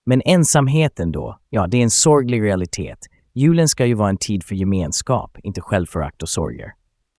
Men 0.06 0.22
ensamheten 0.24 1.12
då? 1.12 1.38
Ja, 1.50 1.66
det 1.66 1.76
är 1.76 1.82
en 1.82 1.90
sorglig 1.90 2.42
realitet. 2.42 2.98
Julen 3.34 3.68
ska 3.68 3.86
ju 3.86 3.94
vara 3.94 4.08
en 4.08 4.16
tid 4.16 4.44
för 4.44 4.54
gemenskap, 4.54 5.38
inte 5.42 5.60
självförakt 5.60 6.22
och 6.22 6.28
sorger. 6.28 6.72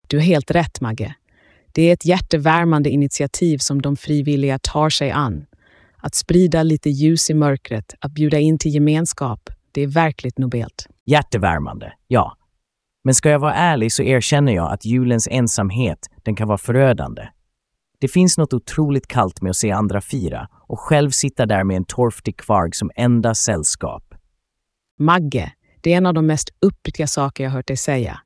Du 0.07 0.17
har 0.17 0.25
helt 0.25 0.51
rätt, 0.51 0.81
Magge. 0.81 1.15
Det 1.73 1.83
är 1.83 1.93
ett 1.93 2.05
hjärtevärmande 2.05 2.91
initiativ 2.91 3.59
som 3.59 3.83
de 3.83 3.97
frivilliga 3.97 4.59
tar 4.59 4.91
sig 4.91 5.11
an. 5.11 5.47
Att 6.07 6.15
sprida 6.15 6.63
lite 6.63 6.91
ljus 6.91 7.31
i 7.31 7.35
mörkret, 7.35 7.95
att 8.01 8.13
bjuda 8.13 8.39
in 8.39 8.59
till 8.59 8.75
gemenskap, 8.75 9.51
det 9.73 9.81
är 9.81 9.87
verkligt 9.87 10.39
nobelt. 10.39 10.87
Hjärtevärmande, 11.07 11.93
ja. 12.07 12.37
Men 13.05 13.15
ska 13.15 13.31
jag 13.31 13.39
vara 13.39 13.55
ärlig 13.55 13.93
så 13.93 14.03
erkänner 14.03 14.53
jag 14.53 14.73
att 14.73 14.85
julens 14.85 15.29
ensamhet, 15.31 15.99
den 16.23 16.37
kan 16.37 16.49
vara 16.49 16.59
förödande. 16.59 17.23
Det 18.01 18.09
finns 18.09 18.39
något 18.39 18.53
otroligt 18.53 19.07
kallt 19.07 19.43
med 19.43 19.51
att 19.51 19.57
se 19.57 19.71
andra 19.71 20.01
fira 20.01 20.49
och 20.53 20.81
själv 20.81 21.11
sitta 21.11 21.47
där 21.47 21.65
med 21.65 21.77
en 21.77 21.85
torftig 21.85 22.37
kvarg 22.37 22.73
som 22.73 22.91
enda 22.97 23.35
sällskap. 23.35 24.15
Magge, 24.99 25.53
det 25.81 25.93
är 25.93 25.97
en 25.97 26.07
av 26.07 26.15
de 26.15 26.27
mest 26.27 26.51
uppriktiga 26.61 27.07
saker 27.07 27.45
jag 27.45 27.51
hört 27.51 27.69
dig 27.69 27.77
säga. 27.77 28.21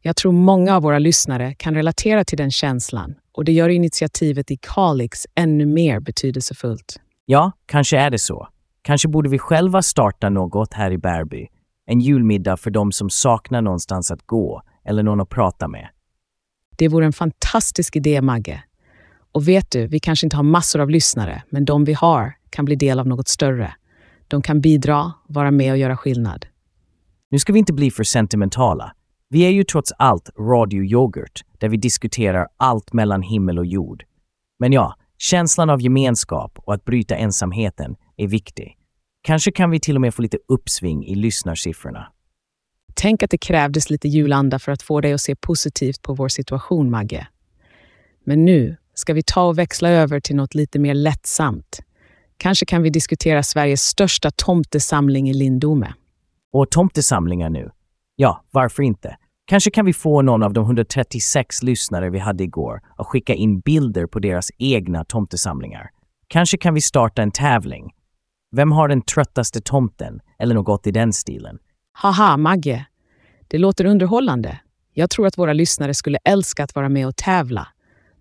Jag 0.00 0.16
tror 0.16 0.32
många 0.32 0.76
av 0.76 0.82
våra 0.82 0.98
lyssnare 0.98 1.54
kan 1.54 1.74
relatera 1.74 2.24
till 2.24 2.38
den 2.38 2.50
känslan 2.50 3.14
och 3.36 3.44
det 3.44 3.52
gör 3.52 3.68
initiativet 3.68 4.50
i 4.50 4.56
Kalix 4.56 5.26
ännu 5.34 5.66
mer 5.66 6.00
betydelsefullt. 6.00 7.00
Ja, 7.24 7.52
kanske 7.66 7.98
är 7.98 8.10
det 8.10 8.18
så. 8.18 8.48
Kanske 8.82 9.08
borde 9.08 9.28
vi 9.28 9.38
själva 9.38 9.82
starta 9.82 10.28
något 10.28 10.74
här 10.74 10.90
i 10.90 10.98
Bärby. 10.98 11.48
En 11.86 12.00
julmiddag 12.00 12.56
för 12.56 12.70
de 12.70 12.92
som 12.92 13.10
saknar 13.10 13.62
någonstans 13.62 14.10
att 14.10 14.26
gå 14.26 14.62
eller 14.84 15.02
någon 15.02 15.20
att 15.20 15.28
prata 15.28 15.68
med. 15.68 15.88
Det 16.76 16.88
vore 16.88 17.06
en 17.06 17.12
fantastisk 17.12 17.96
idé, 17.96 18.20
Magge. 18.20 18.62
Och 19.32 19.48
vet 19.48 19.70
du, 19.70 19.86
vi 19.86 20.00
kanske 20.00 20.26
inte 20.26 20.36
har 20.36 20.44
massor 20.44 20.80
av 20.80 20.90
lyssnare, 20.90 21.42
men 21.50 21.64
de 21.64 21.84
vi 21.84 21.92
har 21.92 22.32
kan 22.50 22.64
bli 22.64 22.76
del 22.76 22.98
av 22.98 23.06
något 23.06 23.28
större. 23.28 23.74
De 24.28 24.42
kan 24.42 24.60
bidra, 24.60 25.12
vara 25.26 25.50
med 25.50 25.72
och 25.72 25.78
göra 25.78 25.96
skillnad. 25.96 26.46
Nu 27.30 27.38
ska 27.38 27.52
vi 27.52 27.58
inte 27.58 27.72
bli 27.72 27.90
för 27.90 28.04
sentimentala. 28.04 28.92
Vi 29.28 29.42
är 29.42 29.50
ju 29.50 29.64
trots 29.64 29.92
allt 29.92 30.30
Radio 30.38 30.84
Yoghurt, 30.84 31.44
där 31.60 31.68
vi 31.68 31.76
diskuterar 31.76 32.48
allt 32.56 32.92
mellan 32.92 33.22
himmel 33.22 33.58
och 33.58 33.66
jord. 33.66 34.04
Men 34.58 34.72
ja, 34.72 34.96
känslan 35.18 35.70
av 35.70 35.80
gemenskap 35.80 36.58
och 36.58 36.74
att 36.74 36.84
bryta 36.84 37.16
ensamheten 37.16 37.96
är 38.16 38.26
viktig. 38.26 38.76
Kanske 39.22 39.52
kan 39.52 39.70
vi 39.70 39.80
till 39.80 39.94
och 39.94 40.00
med 40.00 40.14
få 40.14 40.22
lite 40.22 40.38
uppsving 40.48 41.06
i 41.06 41.14
lyssnarsiffrorna. 41.14 42.12
Tänk 42.94 43.22
att 43.22 43.30
det 43.30 43.38
krävdes 43.38 43.90
lite 43.90 44.08
julanda 44.08 44.58
för 44.58 44.72
att 44.72 44.82
få 44.82 45.00
dig 45.00 45.12
att 45.12 45.20
se 45.20 45.36
positivt 45.36 46.02
på 46.02 46.14
vår 46.14 46.28
situation, 46.28 46.90
Magge. 46.90 47.28
Men 48.24 48.44
nu 48.44 48.76
ska 48.94 49.14
vi 49.14 49.22
ta 49.22 49.42
och 49.42 49.58
växla 49.58 49.90
över 49.90 50.20
till 50.20 50.36
något 50.36 50.54
lite 50.54 50.78
mer 50.78 50.94
lättsamt. 50.94 51.80
Kanske 52.36 52.66
kan 52.66 52.82
vi 52.82 52.90
diskutera 52.90 53.42
Sveriges 53.42 53.82
största 53.82 54.30
tomtesamling 54.30 55.30
i 55.30 55.34
Lindome. 55.34 55.94
Och 56.52 56.70
tomtesamlingar 56.70 57.50
nu? 57.50 57.70
Ja, 58.16 58.44
varför 58.50 58.82
inte? 58.82 59.16
Kanske 59.48 59.70
kan 59.70 59.84
vi 59.84 59.92
få 59.92 60.22
någon 60.22 60.42
av 60.42 60.52
de 60.52 60.64
136 60.64 61.62
lyssnare 61.62 62.10
vi 62.10 62.18
hade 62.18 62.44
igår 62.44 62.80
att 62.96 63.06
skicka 63.06 63.34
in 63.34 63.60
bilder 63.60 64.06
på 64.06 64.18
deras 64.18 64.50
egna 64.58 65.04
tomtesamlingar. 65.04 65.90
Kanske 66.28 66.58
kan 66.58 66.74
vi 66.74 66.80
starta 66.80 67.22
en 67.22 67.30
tävling. 67.30 67.92
Vem 68.56 68.72
har 68.72 68.88
den 68.88 69.02
tröttaste 69.02 69.60
tomten? 69.60 70.20
Eller 70.38 70.54
något 70.54 70.86
i 70.86 70.90
den 70.90 71.12
stilen. 71.12 71.58
Haha, 71.92 72.36
Magge. 72.36 72.86
Det 73.48 73.58
låter 73.58 73.84
underhållande. 73.84 74.60
Jag 74.92 75.10
tror 75.10 75.26
att 75.26 75.38
våra 75.38 75.52
lyssnare 75.52 75.94
skulle 75.94 76.18
älska 76.24 76.64
att 76.64 76.74
vara 76.74 76.88
med 76.88 77.06
och 77.06 77.16
tävla. 77.16 77.68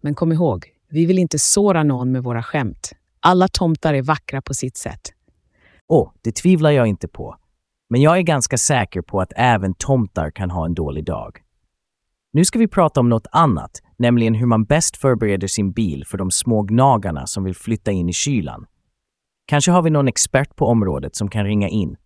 Men 0.01 0.15
kom 0.15 0.31
ihåg, 0.31 0.65
vi 0.89 1.05
vill 1.05 1.19
inte 1.19 1.39
såra 1.39 1.83
någon 1.83 2.11
med 2.11 2.23
våra 2.23 2.43
skämt. 2.43 2.91
Alla 3.19 3.47
tomtar 3.47 3.93
är 3.93 4.01
vackra 4.01 4.41
på 4.41 4.53
sitt 4.53 4.77
sätt. 4.77 5.01
Åh, 5.88 6.11
det 6.21 6.31
tvivlar 6.31 6.71
jag 6.71 6.88
inte 6.88 7.07
på. 7.07 7.35
Men 7.89 8.01
jag 8.01 8.17
är 8.17 8.21
ganska 8.21 8.57
säker 8.57 9.01
på 9.01 9.21
att 9.21 9.33
även 9.35 9.73
tomtar 9.73 10.31
kan 10.31 10.51
ha 10.51 10.65
en 10.65 10.73
dålig 10.73 11.05
dag. 11.05 11.41
Nu 12.33 12.45
ska 12.45 12.59
vi 12.59 12.67
prata 12.67 12.99
om 12.99 13.09
något 13.09 13.27
annat, 13.31 13.71
nämligen 13.97 14.33
hur 14.33 14.45
man 14.45 14.63
bäst 14.63 14.97
förbereder 14.97 15.47
sin 15.47 15.71
bil 15.71 16.05
för 16.05 16.17
de 16.17 16.31
små 16.31 16.61
gnagarna 16.61 17.27
som 17.27 17.43
vill 17.43 17.55
flytta 17.55 17.91
in 17.91 18.09
i 18.09 18.13
kylan. 18.13 18.65
Kanske 19.45 19.71
har 19.71 19.81
vi 19.81 19.89
någon 19.89 20.07
expert 20.07 20.55
på 20.55 20.65
området 20.65 21.15
som 21.15 21.29
kan 21.29 21.45
ringa 21.45 21.69
in. 21.69 21.97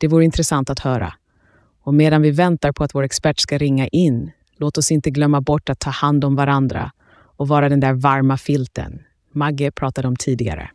Det 0.00 0.08
vore 0.08 0.24
intressant 0.24 0.70
att 0.70 0.80
höra. 0.80 1.14
Och 1.80 1.94
medan 1.94 2.22
vi 2.22 2.30
väntar 2.30 2.72
på 2.72 2.84
att 2.84 2.94
vår 2.94 3.02
expert 3.02 3.38
ska 3.38 3.58
ringa 3.58 3.88
in, 3.88 4.30
låt 4.56 4.78
oss 4.78 4.90
inte 4.90 5.10
glömma 5.10 5.40
bort 5.40 5.70
att 5.70 5.80
ta 5.80 5.90
hand 5.90 6.24
om 6.24 6.36
varandra 6.36 6.92
och 7.36 7.48
vara 7.48 7.68
den 7.68 7.80
där 7.80 7.92
varma 7.92 8.36
filten 8.36 9.02
Magge 9.36 9.70
pratade 9.70 10.08
om 10.08 10.16
tidigare. 10.16 10.70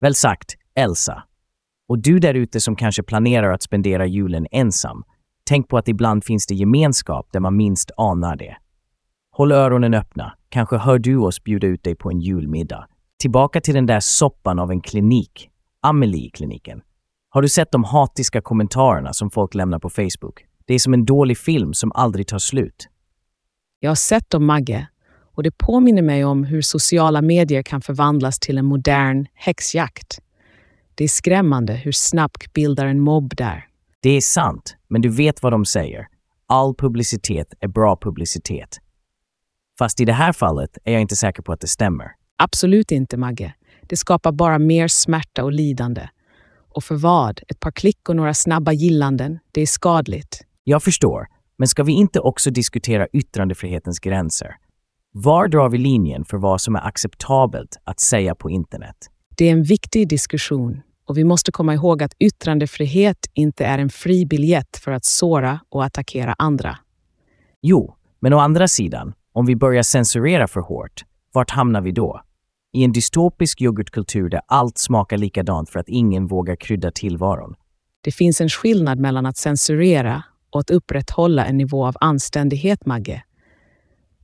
Väl 0.00 0.14
sagt, 0.14 0.56
Elsa. 0.74 1.22
Och 1.90 1.98
du 1.98 2.18
där 2.18 2.34
ute 2.34 2.60
som 2.60 2.76
kanske 2.76 3.02
planerar 3.02 3.52
att 3.52 3.62
spendera 3.62 4.06
julen 4.06 4.46
ensam, 4.50 5.04
tänk 5.44 5.68
på 5.68 5.78
att 5.78 5.88
ibland 5.88 6.24
finns 6.24 6.46
det 6.46 6.54
gemenskap 6.54 7.28
där 7.32 7.40
man 7.40 7.56
minst 7.56 7.90
anar 7.96 8.36
det. 8.36 8.56
Håll 9.32 9.52
öronen 9.52 9.94
öppna, 9.94 10.32
kanske 10.48 10.76
hör 10.76 10.98
du 10.98 11.16
oss 11.16 11.44
bjuda 11.44 11.66
ut 11.66 11.84
dig 11.84 11.94
på 11.94 12.10
en 12.10 12.20
julmiddag. 12.20 12.86
Tillbaka 13.20 13.60
till 13.60 13.74
den 13.74 13.86
där 13.86 14.00
soppan 14.00 14.58
av 14.58 14.70
en 14.70 14.80
klinik, 14.80 15.50
Amelie-kliniken. 15.80 16.80
Har 17.28 17.42
du 17.42 17.48
sett 17.48 17.72
de 17.72 17.84
hatiska 17.84 18.40
kommentarerna 18.40 19.12
som 19.12 19.30
folk 19.30 19.54
lämnar 19.54 19.78
på 19.78 19.90
Facebook? 19.90 20.44
Det 20.66 20.74
är 20.74 20.78
som 20.78 20.94
en 20.94 21.04
dålig 21.04 21.38
film 21.38 21.74
som 21.74 21.92
aldrig 21.94 22.26
tar 22.26 22.38
slut. 22.38 22.88
Jag 23.80 23.90
har 23.90 23.94
sett 23.94 24.30
dem, 24.30 24.46
Magge, 24.46 24.88
och 25.34 25.42
det 25.42 25.58
påminner 25.58 26.02
mig 26.02 26.24
om 26.24 26.44
hur 26.44 26.62
sociala 26.62 27.22
medier 27.22 27.62
kan 27.62 27.80
förvandlas 27.80 28.38
till 28.38 28.58
en 28.58 28.64
modern 28.64 29.26
häxjakt. 29.34 30.20
Det 30.94 31.04
är 31.04 31.08
skrämmande 31.08 31.72
hur 31.72 31.92
snabbt 31.92 32.52
bildar 32.52 32.86
en 32.86 33.00
mobb 33.00 33.36
där. 33.36 33.66
Det 34.00 34.10
är 34.10 34.20
sant, 34.20 34.76
men 34.88 35.00
du 35.00 35.08
vet 35.08 35.42
vad 35.42 35.52
de 35.52 35.64
säger. 35.64 36.06
All 36.46 36.74
publicitet 36.74 37.54
är 37.60 37.68
bra 37.68 37.96
publicitet. 37.96 38.78
Fast 39.78 40.00
i 40.00 40.04
det 40.04 40.12
här 40.12 40.32
fallet 40.32 40.78
är 40.84 40.92
jag 40.92 41.00
inte 41.00 41.16
säker 41.16 41.42
på 41.42 41.52
att 41.52 41.60
det 41.60 41.68
stämmer. 41.68 42.06
Absolut 42.36 42.92
inte, 42.92 43.16
Magge. 43.16 43.54
Det 43.82 43.96
skapar 43.96 44.32
bara 44.32 44.58
mer 44.58 44.88
smärta 44.88 45.44
och 45.44 45.52
lidande. 45.52 46.08
Och 46.74 46.84
för 46.84 46.94
vad? 46.94 47.40
Ett 47.48 47.60
par 47.60 47.70
klick 47.70 48.08
och 48.08 48.16
några 48.16 48.34
snabba 48.34 48.72
gillanden. 48.72 49.38
Det 49.52 49.60
är 49.60 49.66
skadligt. 49.66 50.44
Jag 50.64 50.82
förstår, 50.82 51.26
men 51.56 51.68
ska 51.68 51.82
vi 51.82 51.92
inte 51.92 52.20
också 52.20 52.50
diskutera 52.50 53.06
yttrandefrihetens 53.12 53.98
gränser? 53.98 54.56
Var 55.12 55.48
drar 55.48 55.68
vi 55.68 55.78
linjen 55.78 56.24
för 56.24 56.36
vad 56.36 56.60
som 56.60 56.76
är 56.76 56.86
acceptabelt 56.86 57.76
att 57.84 58.00
säga 58.00 58.34
på 58.34 58.50
internet? 58.50 58.96
Det 59.40 59.48
är 59.48 59.52
en 59.52 59.62
viktig 59.62 60.08
diskussion 60.08 60.82
och 61.04 61.18
vi 61.18 61.24
måste 61.24 61.52
komma 61.52 61.74
ihåg 61.74 62.02
att 62.02 62.14
yttrandefrihet 62.18 63.16
inte 63.34 63.64
är 63.64 63.78
en 63.78 63.90
fri 63.90 64.26
biljett 64.26 64.76
för 64.76 64.92
att 64.92 65.04
såra 65.04 65.60
och 65.68 65.84
attackera 65.84 66.34
andra. 66.38 66.78
Jo, 67.62 67.94
men 68.18 68.32
å 68.32 68.38
andra 68.38 68.68
sidan, 68.68 69.12
om 69.32 69.46
vi 69.46 69.56
börjar 69.56 69.82
censurera 69.82 70.48
för 70.48 70.60
hårt, 70.60 71.04
vart 71.32 71.50
hamnar 71.50 71.80
vi 71.80 71.92
då? 71.92 72.20
I 72.72 72.84
en 72.84 72.92
dystopisk 72.92 73.60
yoghurtkultur 73.60 74.28
där 74.28 74.40
allt 74.46 74.78
smakar 74.78 75.16
likadant 75.16 75.70
för 75.70 75.78
att 75.78 75.88
ingen 75.88 76.26
vågar 76.26 76.56
krydda 76.56 76.90
tillvaron. 76.90 77.54
Det 78.00 78.12
finns 78.12 78.40
en 78.40 78.48
skillnad 78.48 78.98
mellan 78.98 79.26
att 79.26 79.36
censurera 79.36 80.22
och 80.50 80.60
att 80.60 80.70
upprätthålla 80.70 81.46
en 81.46 81.56
nivå 81.56 81.86
av 81.86 81.96
anständighet, 82.00 82.86
Magge. 82.86 83.22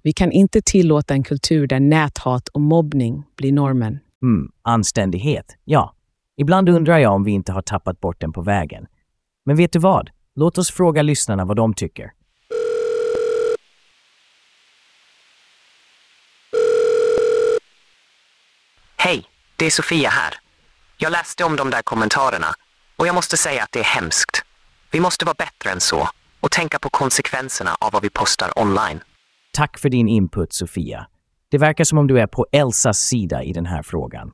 Vi 0.02 0.12
kan 0.12 0.32
inte 0.32 0.62
tillåta 0.62 1.14
en 1.14 1.22
kultur 1.22 1.66
där 1.66 1.80
näthat 1.80 2.48
och 2.48 2.60
mobbning 2.60 3.24
blir 3.36 3.52
normen. 3.52 3.98
Mm, 4.26 4.50
anständighet, 4.62 5.56
ja. 5.64 5.94
Ibland 6.36 6.68
undrar 6.68 6.98
jag 6.98 7.12
om 7.12 7.24
vi 7.24 7.30
inte 7.30 7.52
har 7.52 7.62
tappat 7.62 8.00
bort 8.00 8.20
den 8.20 8.32
på 8.32 8.42
vägen. 8.42 8.86
Men 9.44 9.56
vet 9.56 9.72
du 9.72 9.78
vad? 9.78 10.10
Låt 10.34 10.58
oss 10.58 10.70
fråga 10.70 11.02
lyssnarna 11.02 11.44
vad 11.44 11.56
de 11.56 11.74
tycker. 11.74 12.12
Hej, 18.96 19.24
det 19.56 19.66
är 19.66 19.70
Sofia 19.70 20.08
här. 20.08 20.34
Jag 20.96 21.12
läste 21.12 21.44
om 21.44 21.56
de 21.56 21.70
där 21.70 21.82
kommentarerna 21.82 22.46
och 22.96 23.06
jag 23.06 23.14
måste 23.14 23.36
säga 23.36 23.62
att 23.62 23.72
det 23.72 23.80
är 23.80 23.84
hemskt. 23.84 24.44
Vi 24.90 25.00
måste 25.00 25.24
vara 25.24 25.36
bättre 25.38 25.70
än 25.70 25.80
så 25.80 26.08
och 26.40 26.50
tänka 26.50 26.78
på 26.78 26.88
konsekvenserna 26.90 27.70
av 27.80 27.92
vad 27.92 28.02
vi 28.02 28.10
postar 28.10 28.58
online. 28.58 29.00
Tack 29.52 29.78
för 29.78 29.88
din 29.88 30.08
input, 30.08 30.52
Sofia. 30.52 31.06
Det 31.50 31.58
verkar 31.58 31.84
som 31.84 31.98
om 31.98 32.06
du 32.06 32.20
är 32.20 32.26
på 32.26 32.46
Elsas 32.52 32.98
sida 32.98 33.42
i 33.42 33.52
den 33.52 33.66
här 33.66 33.82
frågan. 33.82 34.30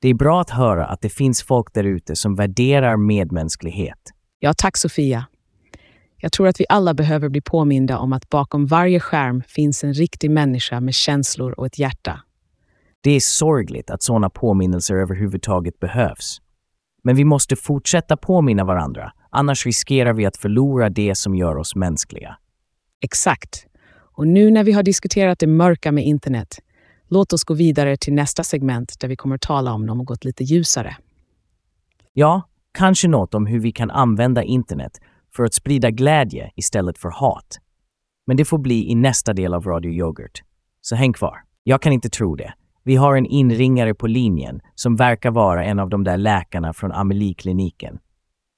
Det 0.00 0.08
är 0.08 0.14
bra 0.14 0.40
att 0.40 0.50
höra 0.50 0.86
att 0.86 1.00
det 1.00 1.08
finns 1.08 1.42
folk 1.42 1.74
där 1.74 1.84
ute 1.84 2.16
som 2.16 2.34
värderar 2.34 2.96
medmänsklighet. 2.96 3.98
Ja, 4.38 4.52
tack 4.56 4.76
Sofia. 4.76 5.26
Jag 6.16 6.32
tror 6.32 6.48
att 6.48 6.60
vi 6.60 6.64
alla 6.68 6.94
behöver 6.94 7.28
bli 7.28 7.40
påminda 7.40 7.98
om 7.98 8.12
att 8.12 8.28
bakom 8.28 8.66
varje 8.66 9.00
skärm 9.00 9.42
finns 9.48 9.84
en 9.84 9.94
riktig 9.94 10.30
människa 10.30 10.80
med 10.80 10.94
känslor 10.94 11.52
och 11.52 11.66
ett 11.66 11.78
hjärta. 11.78 12.20
Det 13.00 13.10
är 13.10 13.20
sorgligt 13.20 13.90
att 13.90 14.02
sådana 14.02 14.30
påminnelser 14.30 14.94
överhuvudtaget 14.94 15.80
behövs. 15.80 16.40
Men 17.02 17.16
vi 17.16 17.24
måste 17.24 17.56
fortsätta 17.56 18.16
påminna 18.16 18.64
varandra, 18.64 19.12
annars 19.30 19.66
riskerar 19.66 20.12
vi 20.12 20.26
att 20.26 20.36
förlora 20.36 20.90
det 20.90 21.14
som 21.14 21.34
gör 21.34 21.56
oss 21.56 21.74
mänskliga. 21.74 22.36
Exakt. 23.00 23.66
Och 24.16 24.28
nu 24.28 24.50
när 24.50 24.64
vi 24.64 24.72
har 24.72 24.82
diskuterat 24.82 25.38
det 25.38 25.46
mörka 25.46 25.92
med 25.92 26.04
internet, 26.04 26.58
låt 27.08 27.32
oss 27.32 27.44
gå 27.44 27.54
vidare 27.54 27.96
till 27.96 28.14
nästa 28.14 28.44
segment 28.44 29.00
där 29.00 29.08
vi 29.08 29.16
kommer 29.16 29.38
tala 29.38 29.72
om 29.72 29.86
något 29.86 30.24
lite 30.24 30.44
ljusare. 30.44 30.96
Ja, 32.12 32.42
kanske 32.72 33.08
något 33.08 33.34
om 33.34 33.46
hur 33.46 33.60
vi 33.60 33.72
kan 33.72 33.90
använda 33.90 34.42
internet 34.42 35.00
för 35.36 35.44
att 35.44 35.54
sprida 35.54 35.90
glädje 35.90 36.50
istället 36.56 36.98
för 36.98 37.08
hat. 37.08 37.58
Men 38.26 38.36
det 38.36 38.44
får 38.44 38.58
bli 38.58 38.90
i 38.90 38.94
nästa 38.94 39.32
del 39.32 39.54
av 39.54 39.64
Radio 39.64 39.92
Yoghurt. 39.92 40.42
Så 40.80 40.96
häng 40.96 41.12
kvar. 41.12 41.36
Jag 41.62 41.82
kan 41.82 41.92
inte 41.92 42.08
tro 42.08 42.36
det. 42.36 42.54
Vi 42.84 42.96
har 42.96 43.16
en 43.16 43.26
inringare 43.26 43.94
på 43.94 44.06
linjen 44.06 44.60
som 44.74 44.96
verkar 44.96 45.30
vara 45.30 45.64
en 45.64 45.78
av 45.78 45.88
de 45.88 46.04
där 46.04 46.16
läkarna 46.16 46.72
från 46.72 46.92
Amelie-kliniken. 46.92 47.98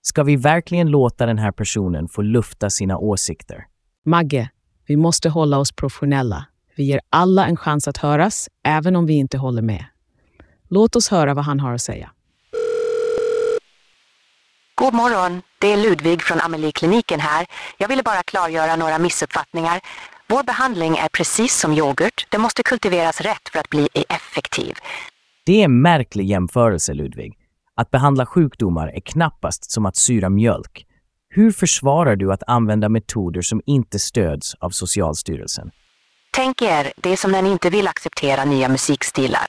Ska 0.03 0.23
vi 0.23 0.37
verkligen 0.37 0.91
låta 0.91 1.27
den 1.27 1.39
här 1.39 1.53
personen 1.53 2.09
få 2.09 2.23
lufta 2.23 2.71
sina 2.71 2.99
åsikter? 2.99 3.67
Magge, 4.05 4.51
vi 4.89 4.97
måste 4.97 5.29
hålla 5.29 5.59
oss 5.59 5.73
professionella. 5.73 6.47
Vi 6.77 6.85
ger 6.85 7.01
alla 7.11 7.47
en 7.47 7.57
chans 7.57 7.89
att 7.89 7.97
höras, 7.97 8.49
även 8.65 8.97
om 8.97 9.07
vi 9.07 9.15
inte 9.15 9.39
håller 9.39 9.63
med. 9.63 9.85
Låt 10.69 10.97
oss 10.97 11.09
höra 11.09 11.35
vad 11.35 11.45
han 11.45 11.61
har 11.61 11.73
att 11.73 11.83
säga. 11.83 12.11
God 14.75 14.95
morgon, 14.95 15.43
det 15.59 15.73
är 15.73 15.77
Ludvig 15.77 16.23
från 16.23 16.41
Amelie-kliniken 16.41 17.21
här. 17.21 17.47
Jag 17.79 17.89
ville 17.89 18.03
bara 18.03 18.23
klargöra 18.23 18.77
några 18.77 18.99
missuppfattningar. 18.99 19.81
Vår 20.29 20.43
behandling 20.43 20.97
är 20.97 21.09
precis 21.09 21.61
som 21.61 21.73
yoghurt. 21.73 22.27
Det 22.31 22.39
måste 22.39 22.63
kultiveras 22.63 23.21
rätt 23.21 23.49
för 23.53 23.59
att 23.59 23.71
bli 23.71 23.89
effektiv. 24.09 24.75
Det 25.47 25.61
är 25.61 25.65
en 25.65 25.83
märklig 25.83 26.27
jämförelse, 26.27 26.95
Ludvig. 26.95 27.35
Att 27.75 27.91
behandla 27.91 28.27
sjukdomar 28.27 28.89
är 28.89 29.01
knappast 29.01 29.71
som 29.71 29.87
att 29.87 29.97
syra 29.97 30.29
mjölk. 30.29 30.88
Hur 31.31 31.53
försvarar 31.53 32.17
du 32.17 32.33
att 32.33 32.43
använda 32.47 32.89
metoder 32.89 33.43
som 33.43 33.63
inte 33.67 33.99
stöds 33.99 34.55
av 34.55 34.71
Socialstyrelsen? 34.71 35.71
Tänk 36.31 36.63
er, 36.63 36.93
det 36.97 37.11
är 37.11 37.17
som 37.17 37.33
när 37.33 37.43
ni 37.43 37.51
inte 37.51 37.71
vill 37.71 37.89
acceptera 37.89 38.45
nya 38.45 38.69
musikstilar. 38.69 39.47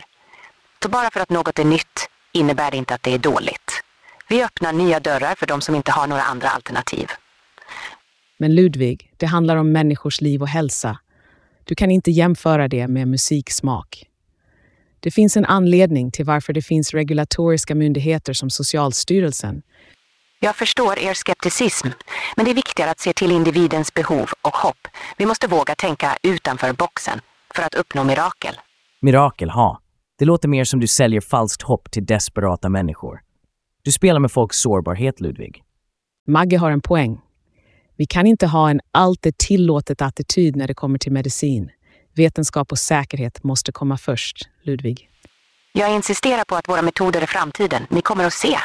Så 0.84 0.90
bara 0.90 1.10
för 1.12 1.20
att 1.20 1.30
något 1.30 1.60
är 1.60 1.66
nytt 1.66 2.10
innebär 2.34 2.72
det 2.72 2.78
inte 2.78 2.94
att 2.94 3.04
det 3.04 3.14
är 3.14 3.18
dåligt. 3.18 3.84
Vi 4.30 4.44
öppnar 4.44 4.74
nya 4.74 5.00
dörrar 5.00 5.36
för 5.36 5.48
de 5.48 5.62
som 5.62 5.76
inte 5.76 5.92
har 5.92 6.08
några 6.08 6.22
andra 6.22 6.50
alternativ. 6.50 7.08
Men 8.38 8.56
Ludvig, 8.56 9.14
det 9.18 9.26
handlar 9.26 9.56
om 9.56 9.72
människors 9.72 10.22
liv 10.22 10.42
och 10.42 10.48
hälsa. 10.48 11.00
Du 11.64 11.76
kan 11.76 11.92
inte 11.92 12.12
jämföra 12.12 12.68
det 12.68 12.88
med 12.88 13.08
musiksmak. 13.08 14.06
Det 15.00 15.12
finns 15.12 15.38
en 15.38 15.46
anledning 15.46 16.12
till 16.12 16.26
varför 16.26 16.54
det 16.54 16.62
finns 16.62 16.94
regulatoriska 16.94 17.76
myndigheter 17.76 18.34
som 18.34 18.50
Socialstyrelsen. 18.50 19.62
Jag 20.42 20.56
förstår 20.56 21.00
er 21.00 21.14
skepticism, 21.14 21.88
men 22.36 22.46
det 22.46 22.52
är 22.52 22.56
viktigare 22.56 22.92
att 22.92 23.00
se 23.00 23.14
till 23.14 23.32
individens 23.32 23.94
behov 23.94 24.30
och 24.42 24.56
hopp. 24.56 24.88
Vi 25.18 25.26
måste 25.26 25.48
våga 25.48 25.76
tänka 25.76 26.18
utanför 26.24 26.74
boxen 26.74 27.22
för 27.56 27.64
att 27.64 27.76
uppnå 27.76 28.04
mirakel. 28.04 28.56
Mirakel, 29.02 29.50
ha. 29.50 29.82
Det 30.18 30.26
låter 30.26 30.48
mer 30.48 30.64
som 30.64 30.80
du 30.80 30.88
säljer 30.88 31.22
falskt 31.22 31.62
hopp 31.62 31.92
till 31.92 32.06
desperata 32.06 32.70
människor. 32.70 33.20
Du 33.82 33.92
spelar 33.92 34.20
med 34.20 34.32
folks 34.32 34.58
sårbarhet, 34.58 35.20
Ludvig. 35.20 35.64
Magge 36.28 36.58
har 36.58 36.72
en 36.72 36.82
poäng. 36.82 37.22
Vi 37.98 38.06
kan 38.06 38.28
inte 38.28 38.48
ha 38.48 38.70
en 38.70 38.82
allt 38.92 39.26
är 39.26 39.34
tillåtet 39.38 40.02
attityd 40.02 40.56
när 40.56 40.68
det 40.68 40.74
kommer 40.74 40.98
till 41.00 41.12
medicin. 41.12 41.70
Vetenskap 42.16 42.72
och 42.72 42.80
säkerhet 42.80 43.44
måste 43.44 43.72
komma 43.72 43.98
först, 43.98 44.50
Ludvig. 44.64 45.10
Jag 45.74 45.96
insisterar 45.96 46.44
på 46.44 46.56
att 46.56 46.70
våra 46.70 46.82
metoder 46.82 47.22
är 47.22 47.26
framtiden. 47.26 47.86
Ni 47.90 48.02
kommer 48.02 48.26
att 48.26 48.34
se. 48.34 48.58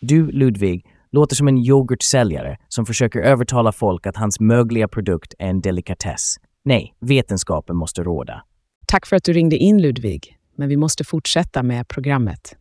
Du, 0.00 0.30
Ludvig, 0.30 0.86
låter 1.10 1.36
som 1.36 1.48
en 1.48 1.58
yoghurtsäljare 1.58 2.56
som 2.68 2.86
försöker 2.86 3.20
övertala 3.20 3.72
folk 3.72 4.06
att 4.06 4.16
hans 4.16 4.40
mögliga 4.40 4.88
produkt 4.88 5.34
är 5.38 5.48
en 5.48 5.60
delikatess. 5.60 6.36
Nej, 6.64 6.94
vetenskapen 7.00 7.76
måste 7.76 8.02
råda. 8.02 8.42
Tack 8.86 9.06
för 9.06 9.16
att 9.16 9.24
du 9.24 9.32
ringde 9.32 9.56
in, 9.56 9.82
Ludvig. 9.82 10.38
Men 10.56 10.68
vi 10.68 10.76
måste 10.76 11.04
fortsätta 11.04 11.62
med 11.62 11.88
programmet. 11.88 12.56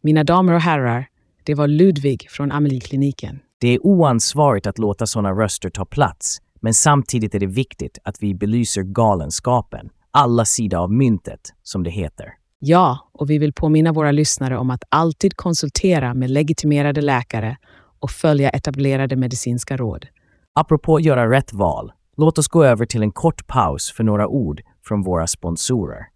Mina 0.00 0.24
damer 0.24 0.52
och 0.52 0.60
herrar, 0.60 1.06
det 1.44 1.54
var 1.54 1.68
Ludvig 1.68 2.30
från 2.30 2.52
Amelie-kliniken. 2.52 3.38
Det 3.60 3.68
är 3.68 3.86
oansvarigt 3.86 4.66
att 4.66 4.78
låta 4.78 5.06
sådana 5.06 5.32
röster 5.32 5.70
ta 5.70 5.84
plats, 5.84 6.38
men 6.60 6.74
samtidigt 6.74 7.34
är 7.34 7.40
det 7.40 7.46
viktigt 7.46 7.98
att 8.04 8.22
vi 8.22 8.34
belyser 8.34 8.82
galenskapen, 8.82 9.88
alla 10.10 10.44
sidor 10.44 10.78
av 10.78 10.92
myntet, 10.92 11.40
som 11.62 11.82
det 11.82 11.90
heter. 11.90 12.43
Ja, 12.66 13.10
och 13.12 13.30
vi 13.30 13.38
vill 13.38 13.52
påminna 13.52 13.92
våra 13.92 14.12
lyssnare 14.12 14.58
om 14.58 14.70
att 14.70 14.84
alltid 14.88 15.36
konsultera 15.36 16.14
med 16.14 16.30
legitimerade 16.30 17.00
läkare 17.00 17.56
och 18.00 18.10
följa 18.10 18.50
etablerade 18.50 19.16
medicinska 19.16 19.76
råd. 19.76 20.06
Apropå 20.54 21.00
göra 21.00 21.30
rätt 21.30 21.52
val, 21.52 21.92
låt 22.16 22.38
oss 22.38 22.48
gå 22.48 22.64
över 22.64 22.86
till 22.86 23.02
en 23.02 23.12
kort 23.12 23.46
paus 23.46 23.92
för 23.92 24.04
några 24.04 24.28
ord 24.28 24.60
från 24.86 25.02
våra 25.02 25.26
sponsorer. 25.26 26.06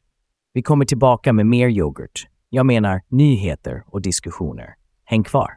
Vi 0.52 0.62
kommer 0.62 0.84
tillbaka 0.84 1.32
med 1.32 1.46
mer 1.46 1.68
yoghurt. 1.68 2.26
Jag 2.50 2.66
menar 2.66 3.00
nyheter 3.08 3.82
och 3.87 4.02
diskussioner. 4.02 4.74
Häng 5.04 5.24
kvar! 5.24 5.50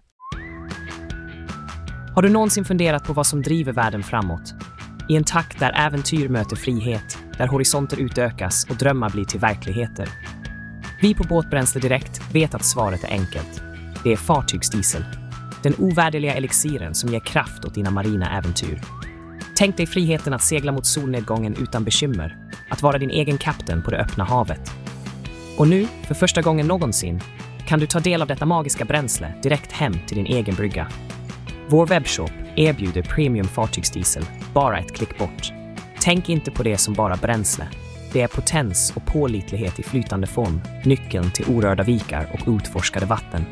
Har 2.16 2.22
du 2.22 2.30
någonsin 2.30 2.66
funderat 2.66 3.04
på 3.04 3.14
vad 3.14 3.28
som 3.28 3.42
driver 3.42 3.74
världen 3.74 4.04
framåt? 4.04 4.54
I 5.10 5.16
en 5.16 5.24
takt 5.24 5.60
där 5.60 5.74
äventyr 5.76 6.30
möter 6.30 6.56
frihet, 6.56 7.18
där 7.38 7.48
horisonter 7.48 8.00
utökas 8.00 8.68
och 8.70 8.76
drömmar 8.76 9.10
blir 9.10 9.26
till 9.26 9.40
verkligheter. 9.40 10.10
Vi 11.02 11.14
på 11.14 11.24
Båtbränsle 11.24 11.82
Direkt 11.82 12.22
vet 12.34 12.56
att 12.56 12.66
svaret 12.66 13.04
är 13.04 13.10
enkelt. 13.10 13.64
Det 14.04 14.12
är 14.12 14.18
fartygsdiesel. 14.18 15.06
Den 15.64 15.76
ovärderliga 15.78 16.34
elixiren 16.34 16.96
som 16.96 17.10
ger 17.10 17.20
kraft 17.20 17.66
åt 17.66 17.74
dina 17.74 17.92
marina 17.92 18.38
äventyr. 18.38 18.82
Tänk 19.56 19.78
dig 19.78 19.86
friheten 19.86 20.34
att 20.34 20.42
segla 20.42 20.72
mot 20.72 20.86
solnedgången 20.86 21.56
utan 21.62 21.84
bekymmer. 21.84 22.38
Att 22.70 22.82
vara 22.82 22.98
din 22.98 23.10
egen 23.10 23.38
kapten 23.38 23.84
på 23.84 23.92
det 23.92 23.98
öppna 23.98 24.24
havet. 24.24 24.72
Och 25.58 25.68
nu, 25.68 25.88
för 26.04 26.16
första 26.16 26.42
gången 26.42 26.68
någonsin, 26.68 27.22
kan 27.68 27.80
du 27.80 27.88
ta 27.88 28.00
del 28.00 28.22
av 28.22 28.28
detta 28.28 28.46
magiska 28.46 28.86
bränsle 28.86 29.34
direkt 29.44 29.72
hem 29.72 29.94
till 30.08 30.18
din 30.18 30.26
egen 30.26 30.56
brygga. 30.56 30.88
Vår 31.68 31.88
webbshop 31.88 32.32
erbjuder 32.56 33.02
premium 33.02 33.48
fartygsdiesel 33.48 34.26
bara 34.54 34.80
ett 34.80 34.96
klick 34.96 35.18
bort. 35.18 35.54
Tänk 36.02 36.30
inte 36.30 36.52
på 36.52 36.64
det 36.64 36.78
som 36.78 36.94
bara 36.94 37.16
bränsle. 37.16 37.68
Det 38.14 38.22
är 38.22 38.28
potens 38.28 38.94
och 38.96 39.06
pålitlighet 39.06 39.80
i 39.80 39.84
flytande 39.84 40.28
form, 40.28 40.62
nyckeln 40.86 41.32
till 41.32 41.46
orörda 41.46 41.84
vikar 41.84 42.30
och 42.34 42.56
utforskade 42.56 43.06
vatten. 43.06 43.46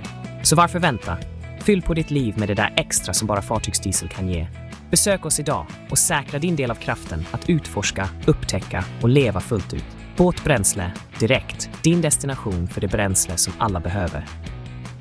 Så 0.43 0.55
varför 0.55 0.79
vänta? 0.79 1.17
Fyll 1.59 1.81
på 1.81 1.93
ditt 1.93 2.11
liv 2.11 2.37
med 2.37 2.47
det 2.47 2.53
där 2.53 2.73
extra 2.77 3.13
som 3.13 3.27
bara 3.27 3.41
fartygsdiesel 3.41 4.09
kan 4.09 4.29
ge. 4.29 4.47
Besök 4.91 5.25
oss 5.25 5.39
idag 5.39 5.65
och 5.89 5.97
säkra 5.97 6.39
din 6.39 6.55
del 6.55 6.71
av 6.71 6.75
kraften 6.75 7.25
att 7.31 7.49
utforska, 7.49 8.09
upptäcka 8.27 8.85
och 9.01 9.09
leva 9.09 9.39
fullt 9.39 9.73
ut. 9.73 9.85
Båtbränsle, 10.17 10.91
direkt. 11.19 11.69
Din 11.83 12.01
destination 12.01 12.67
för 12.67 12.81
det 12.81 12.87
bränsle 12.87 13.37
som 13.37 13.53
alla 13.57 13.79
behöver. 13.79 14.25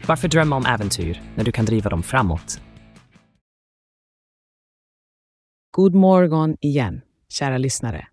Varför 0.07 0.29
drömma 0.29 0.57
om 0.57 0.67
äventyr 0.67 1.23
när 1.35 1.45
du 1.45 1.53
kan 1.53 1.65
driva 1.65 1.91
dem 1.91 2.03
framåt? 2.03 2.61
God 5.71 5.95
morgon 5.95 6.57
igen, 6.61 7.01
kära 7.29 7.59
lyssnare. 7.59 8.09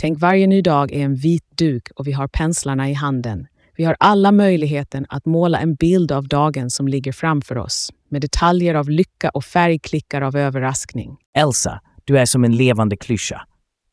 Tänk 0.00 0.20
varje 0.20 0.46
ny 0.46 0.62
dag 0.62 0.92
är 0.92 1.04
en 1.04 1.14
vit 1.14 1.44
duk 1.58 1.90
och 1.96 2.06
vi 2.06 2.12
har 2.12 2.28
penslarna 2.28 2.90
i 2.90 2.92
handen. 2.92 3.46
Vi 3.76 3.84
har 3.84 3.96
alla 4.00 4.32
möjligheten 4.32 5.06
att 5.08 5.26
måla 5.26 5.60
en 5.60 5.74
bild 5.74 6.12
av 6.12 6.28
dagen 6.28 6.70
som 6.70 6.88
ligger 6.88 7.12
framför 7.12 7.58
oss 7.58 7.90
med 8.08 8.22
detaljer 8.22 8.74
av 8.74 8.90
lycka 8.90 9.30
och 9.30 9.44
färgklickar 9.44 10.20
av 10.22 10.36
överraskning. 10.36 11.16
Elsa, 11.36 11.80
du 12.04 12.18
är 12.18 12.24
som 12.26 12.44
en 12.44 12.56
levande 12.56 12.96
klyscha. 12.96 13.42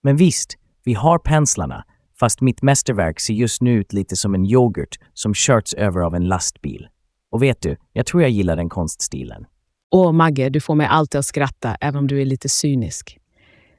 Men 0.04 0.16
visst, 0.16 0.56
vi 0.84 0.94
har 0.94 1.20
penslarna, 1.20 1.84
fast 2.20 2.42
mitt 2.42 2.62
mästerverk 2.62 3.20
ser 3.20 3.34
just 3.34 3.62
nu 3.62 3.74
ut 3.74 3.94
lite 3.94 4.16
som 4.16 4.36
en 4.36 4.46
yoghurt 4.46 5.00
som 5.14 5.34
körts 5.34 5.74
över 5.74 6.02
av 6.02 6.16
en 6.16 6.28
lastbil. 6.28 6.88
Och 7.32 7.44
vet 7.44 7.62
du, 7.62 7.78
jag 7.94 8.06
tror 8.06 8.22
jag 8.22 8.32
gillar 8.32 8.56
den 8.56 8.70
konststilen. 8.70 9.46
Åh, 9.92 10.12
Magge, 10.12 10.50
du 10.50 10.60
får 10.60 10.76
mig 10.76 10.88
alltid 10.88 11.20
att 11.20 11.26
skratta, 11.26 11.76
även 11.82 12.00
om 12.00 12.08
du 12.08 12.22
är 12.22 12.26
lite 12.26 12.50
cynisk. 12.50 13.18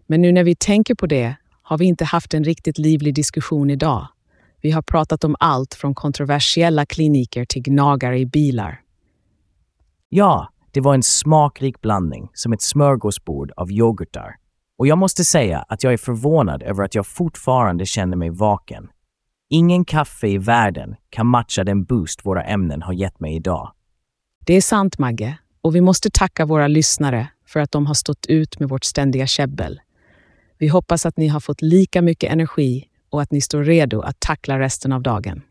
Men 0.06 0.22
nu 0.22 0.32
när 0.32 0.44
vi 0.44 0.56
tänker 0.56 0.94
på 0.94 1.06
det 1.06 1.36
har 1.68 1.78
vi 1.78 1.84
inte 1.84 2.04
haft 2.04 2.34
en 2.34 2.44
riktigt 2.44 2.78
livlig 2.78 3.14
diskussion 3.14 3.70
idag. 3.70 4.08
Vi 4.60 4.70
har 4.70 4.82
pratat 4.82 5.24
om 5.24 5.36
allt 5.40 5.74
från 5.74 5.94
kontroversiella 5.94 6.86
kliniker 6.86 7.44
till 7.44 7.62
gnagare 7.62 8.18
i 8.18 8.26
bilar. 8.26 8.80
Ja, 10.08 10.48
det 10.70 10.80
var 10.80 10.94
en 10.94 11.02
smakrik 11.02 11.80
blandning, 11.80 12.30
som 12.34 12.52
ett 12.52 12.62
smörgåsbord 12.62 13.52
av 13.56 13.72
yoghurtar. 13.72 14.36
Och 14.78 14.86
jag 14.86 14.98
måste 14.98 15.24
säga 15.24 15.64
att 15.68 15.82
jag 15.82 15.92
är 15.92 15.96
förvånad 15.96 16.62
över 16.62 16.84
att 16.84 16.94
jag 16.94 17.06
fortfarande 17.06 17.86
känner 17.86 18.16
mig 18.16 18.30
vaken. 18.30 18.88
Ingen 19.50 19.84
kaffe 19.84 20.28
i 20.28 20.38
världen 20.38 20.94
kan 21.10 21.26
matcha 21.26 21.64
den 21.64 21.84
boost 21.84 22.26
våra 22.26 22.44
ämnen 22.44 22.82
har 22.82 22.92
gett 22.92 23.20
mig 23.20 23.36
idag. 23.36 23.72
Det 24.46 24.54
är 24.54 24.60
sant, 24.60 24.98
Magge. 24.98 25.38
Och 25.62 25.74
vi 25.74 25.80
måste 25.80 26.10
tacka 26.10 26.46
våra 26.46 26.68
lyssnare 26.68 27.28
för 27.46 27.60
att 27.60 27.72
de 27.72 27.86
har 27.86 27.94
stått 27.94 28.26
ut 28.26 28.60
med 28.60 28.68
vårt 28.68 28.84
ständiga 28.84 29.26
käbbel. 29.26 29.80
Vi 30.58 30.68
hoppas 30.68 31.06
att 31.06 31.16
ni 31.16 31.28
har 31.28 31.40
fått 31.40 31.62
lika 31.62 32.02
mycket 32.02 32.32
energi 32.32 32.84
och 33.10 33.22
att 33.22 33.32
ni 33.32 33.40
står 33.40 33.64
redo 33.64 34.00
att 34.00 34.20
tackla 34.20 34.58
resten 34.58 34.92
av 34.92 35.02
dagen. 35.02 35.42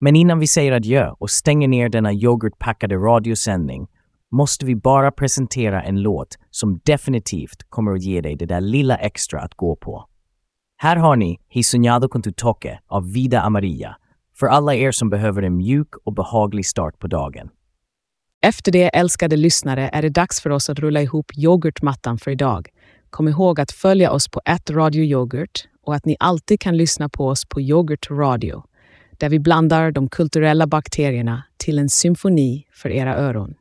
Men 0.00 0.16
innan 0.16 0.38
vi 0.38 0.46
säger 0.46 0.72
adjö 0.72 1.10
och 1.18 1.30
stänger 1.30 1.68
ner 1.68 1.88
denna 1.88 2.12
yoghurtpackade 2.12 2.96
radiosändning 2.96 3.86
måste 4.30 4.66
vi 4.66 4.76
bara 4.76 5.12
presentera 5.12 5.82
en 5.82 6.02
låt 6.02 6.38
som 6.50 6.80
definitivt 6.84 7.62
kommer 7.68 7.92
att 7.92 8.02
ge 8.02 8.20
dig 8.20 8.36
det 8.36 8.46
där 8.46 8.60
lilla 8.60 8.96
extra 8.96 9.40
att 9.40 9.54
gå 9.54 9.76
på. 9.76 10.08
Här 10.76 10.96
har 10.96 11.16
ni 11.16 11.38
Hisoñado 11.54 12.08
con 12.08 12.22
tu 12.22 12.32
toque 12.32 12.80
av 12.86 13.12
Vida 13.12 13.40
Amarilla 13.40 13.96
för 14.36 14.46
alla 14.46 14.74
er 14.74 14.90
som 14.90 15.10
behöver 15.10 15.42
en 15.42 15.56
mjuk 15.56 15.88
och 16.04 16.12
behaglig 16.12 16.66
start 16.66 16.98
på 16.98 17.06
dagen. 17.06 17.48
Efter 18.44 18.72
det, 18.72 18.88
älskade 18.88 19.36
lyssnare, 19.36 19.90
är 19.92 20.02
det 20.02 20.08
dags 20.08 20.40
för 20.40 20.50
oss 20.50 20.70
att 20.70 20.78
rulla 20.78 21.02
ihop 21.02 21.32
yoghurtmattan 21.38 22.18
för 22.18 22.30
idag. 22.30 22.68
Kom 23.12 23.28
ihåg 23.28 23.60
att 23.60 23.72
följa 23.72 24.10
oss 24.10 24.28
på 24.28 24.40
@radioyoghurt 24.70 25.68
och 25.82 25.94
att 25.94 26.06
ni 26.06 26.16
alltid 26.20 26.60
kan 26.60 26.76
lyssna 26.76 27.08
på 27.08 27.28
oss 27.28 27.44
på 27.44 27.60
Yoghurt 27.60 28.10
Radio, 28.10 28.64
där 29.18 29.28
vi 29.28 29.40
blandar 29.40 29.90
de 29.90 30.08
kulturella 30.08 30.66
bakterierna 30.66 31.42
till 31.56 31.78
en 31.78 31.88
symfoni 31.88 32.66
för 32.72 32.90
era 32.90 33.16
öron. 33.16 33.54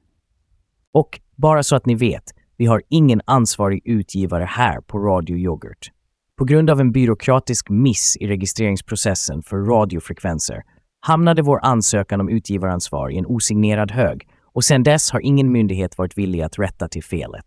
Och 0.93 1.19
bara 1.35 1.63
så 1.63 1.75
att 1.75 1.85
ni 1.85 1.95
vet, 1.95 2.23
vi 2.57 2.65
har 2.65 2.81
ingen 2.89 3.21
ansvarig 3.25 3.81
utgivare 3.85 4.43
här 4.43 4.81
på 4.81 4.99
Radio 4.99 5.37
Yoghurt. 5.37 5.91
På 6.37 6.45
grund 6.45 6.69
av 6.69 6.79
en 6.79 6.91
byråkratisk 6.91 7.69
miss 7.69 8.17
i 8.19 8.27
registreringsprocessen 8.27 9.43
för 9.43 9.57
radiofrekvenser 9.57 10.63
hamnade 10.99 11.41
vår 11.41 11.59
ansökan 11.63 12.21
om 12.21 12.29
utgivaransvar 12.29 13.09
i 13.09 13.17
en 13.17 13.25
osignerad 13.25 13.91
hög 13.91 14.27
och 14.53 14.63
sedan 14.63 14.83
dess 14.83 15.11
har 15.11 15.19
ingen 15.19 15.51
myndighet 15.51 15.97
varit 15.97 16.17
villig 16.17 16.41
att 16.41 16.59
rätta 16.59 16.87
till 16.87 17.03
felet. 17.03 17.45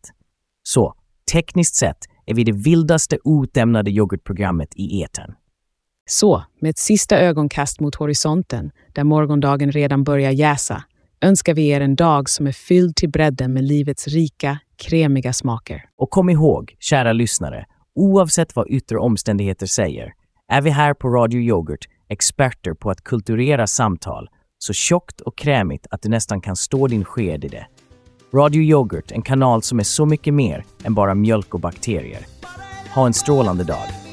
Så, 0.63 0.95
tekniskt 1.33 1.75
sett 1.75 1.99
är 2.27 2.35
vi 2.35 2.45
det 2.45 2.53
vildaste 2.53 3.19
outlämnade 3.25 3.91
yoghurtprogrammet 3.91 4.69
i 4.77 5.03
etern. 5.03 5.35
Så, 6.07 6.45
med 6.61 6.71
ett 6.71 6.79
sista 6.79 7.19
ögonkast 7.19 7.81
mot 7.81 7.95
horisonten, 7.95 8.71
där 8.93 9.05
morgondagen 9.05 9.73
redan 9.73 10.05
börjar 10.05 10.31
jäsa, 10.31 10.85
önskar 11.21 11.55
vi 11.55 11.69
er 11.69 11.81
en 11.81 11.97
dag 11.97 12.31
som 12.31 12.47
är 12.47 12.53
fylld 12.53 12.97
till 12.97 13.11
bredden 13.11 13.53
med 13.53 13.65
livets 13.65 14.09
rika, 14.09 14.59
kremiga 14.77 15.33
smaker. 15.33 15.85
Och 15.97 16.11
kom 16.11 16.31
ihåg, 16.31 16.77
kära 16.79 17.13
lyssnare, 17.13 17.67
oavsett 17.95 18.57
vad 18.57 18.67
yttre 18.71 18.99
omständigheter 18.99 19.67
säger, 19.67 20.13
är 20.49 20.63
vi 20.63 20.71
här 20.71 20.95
på 20.95 21.09
Radio 21.09 21.41
Yoghurt 21.41 21.89
experter 22.09 22.75
på 22.75 22.91
att 22.91 23.05
kulturera 23.05 23.67
samtal 23.67 24.29
så 24.59 24.73
tjockt 24.73 25.21
och 25.21 25.39
krämigt 25.39 25.87
att 25.91 26.03
du 26.03 26.09
nästan 26.09 26.41
kan 26.41 26.57
stå 26.57 26.87
din 26.87 27.05
sked 27.05 27.45
i 27.45 27.49
det. 27.49 27.67
Radio 28.35 28.63
Yoghurt, 28.63 29.13
en 29.13 29.23
kanal 29.23 29.63
som 29.63 29.79
är 29.79 29.85
så 29.85 30.07
mycket 30.07 30.35
mer 30.35 30.65
än 30.85 30.95
bara 30.95 31.15
mjölk 31.15 31.55
och 31.55 31.61
bakterier. 31.61 32.27
Ha 32.95 33.07
en 33.07 33.15
strålande 33.15 33.65
dag. 33.65 34.04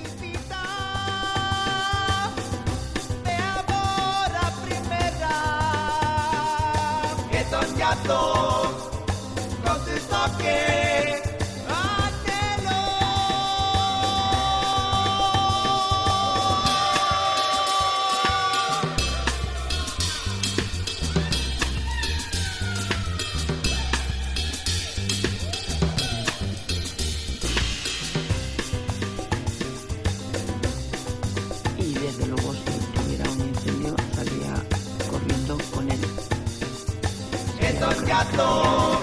Gato, 38.12 39.00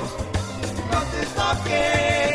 no 0.90 1.00
te 1.10 1.26
toques. 1.34 2.27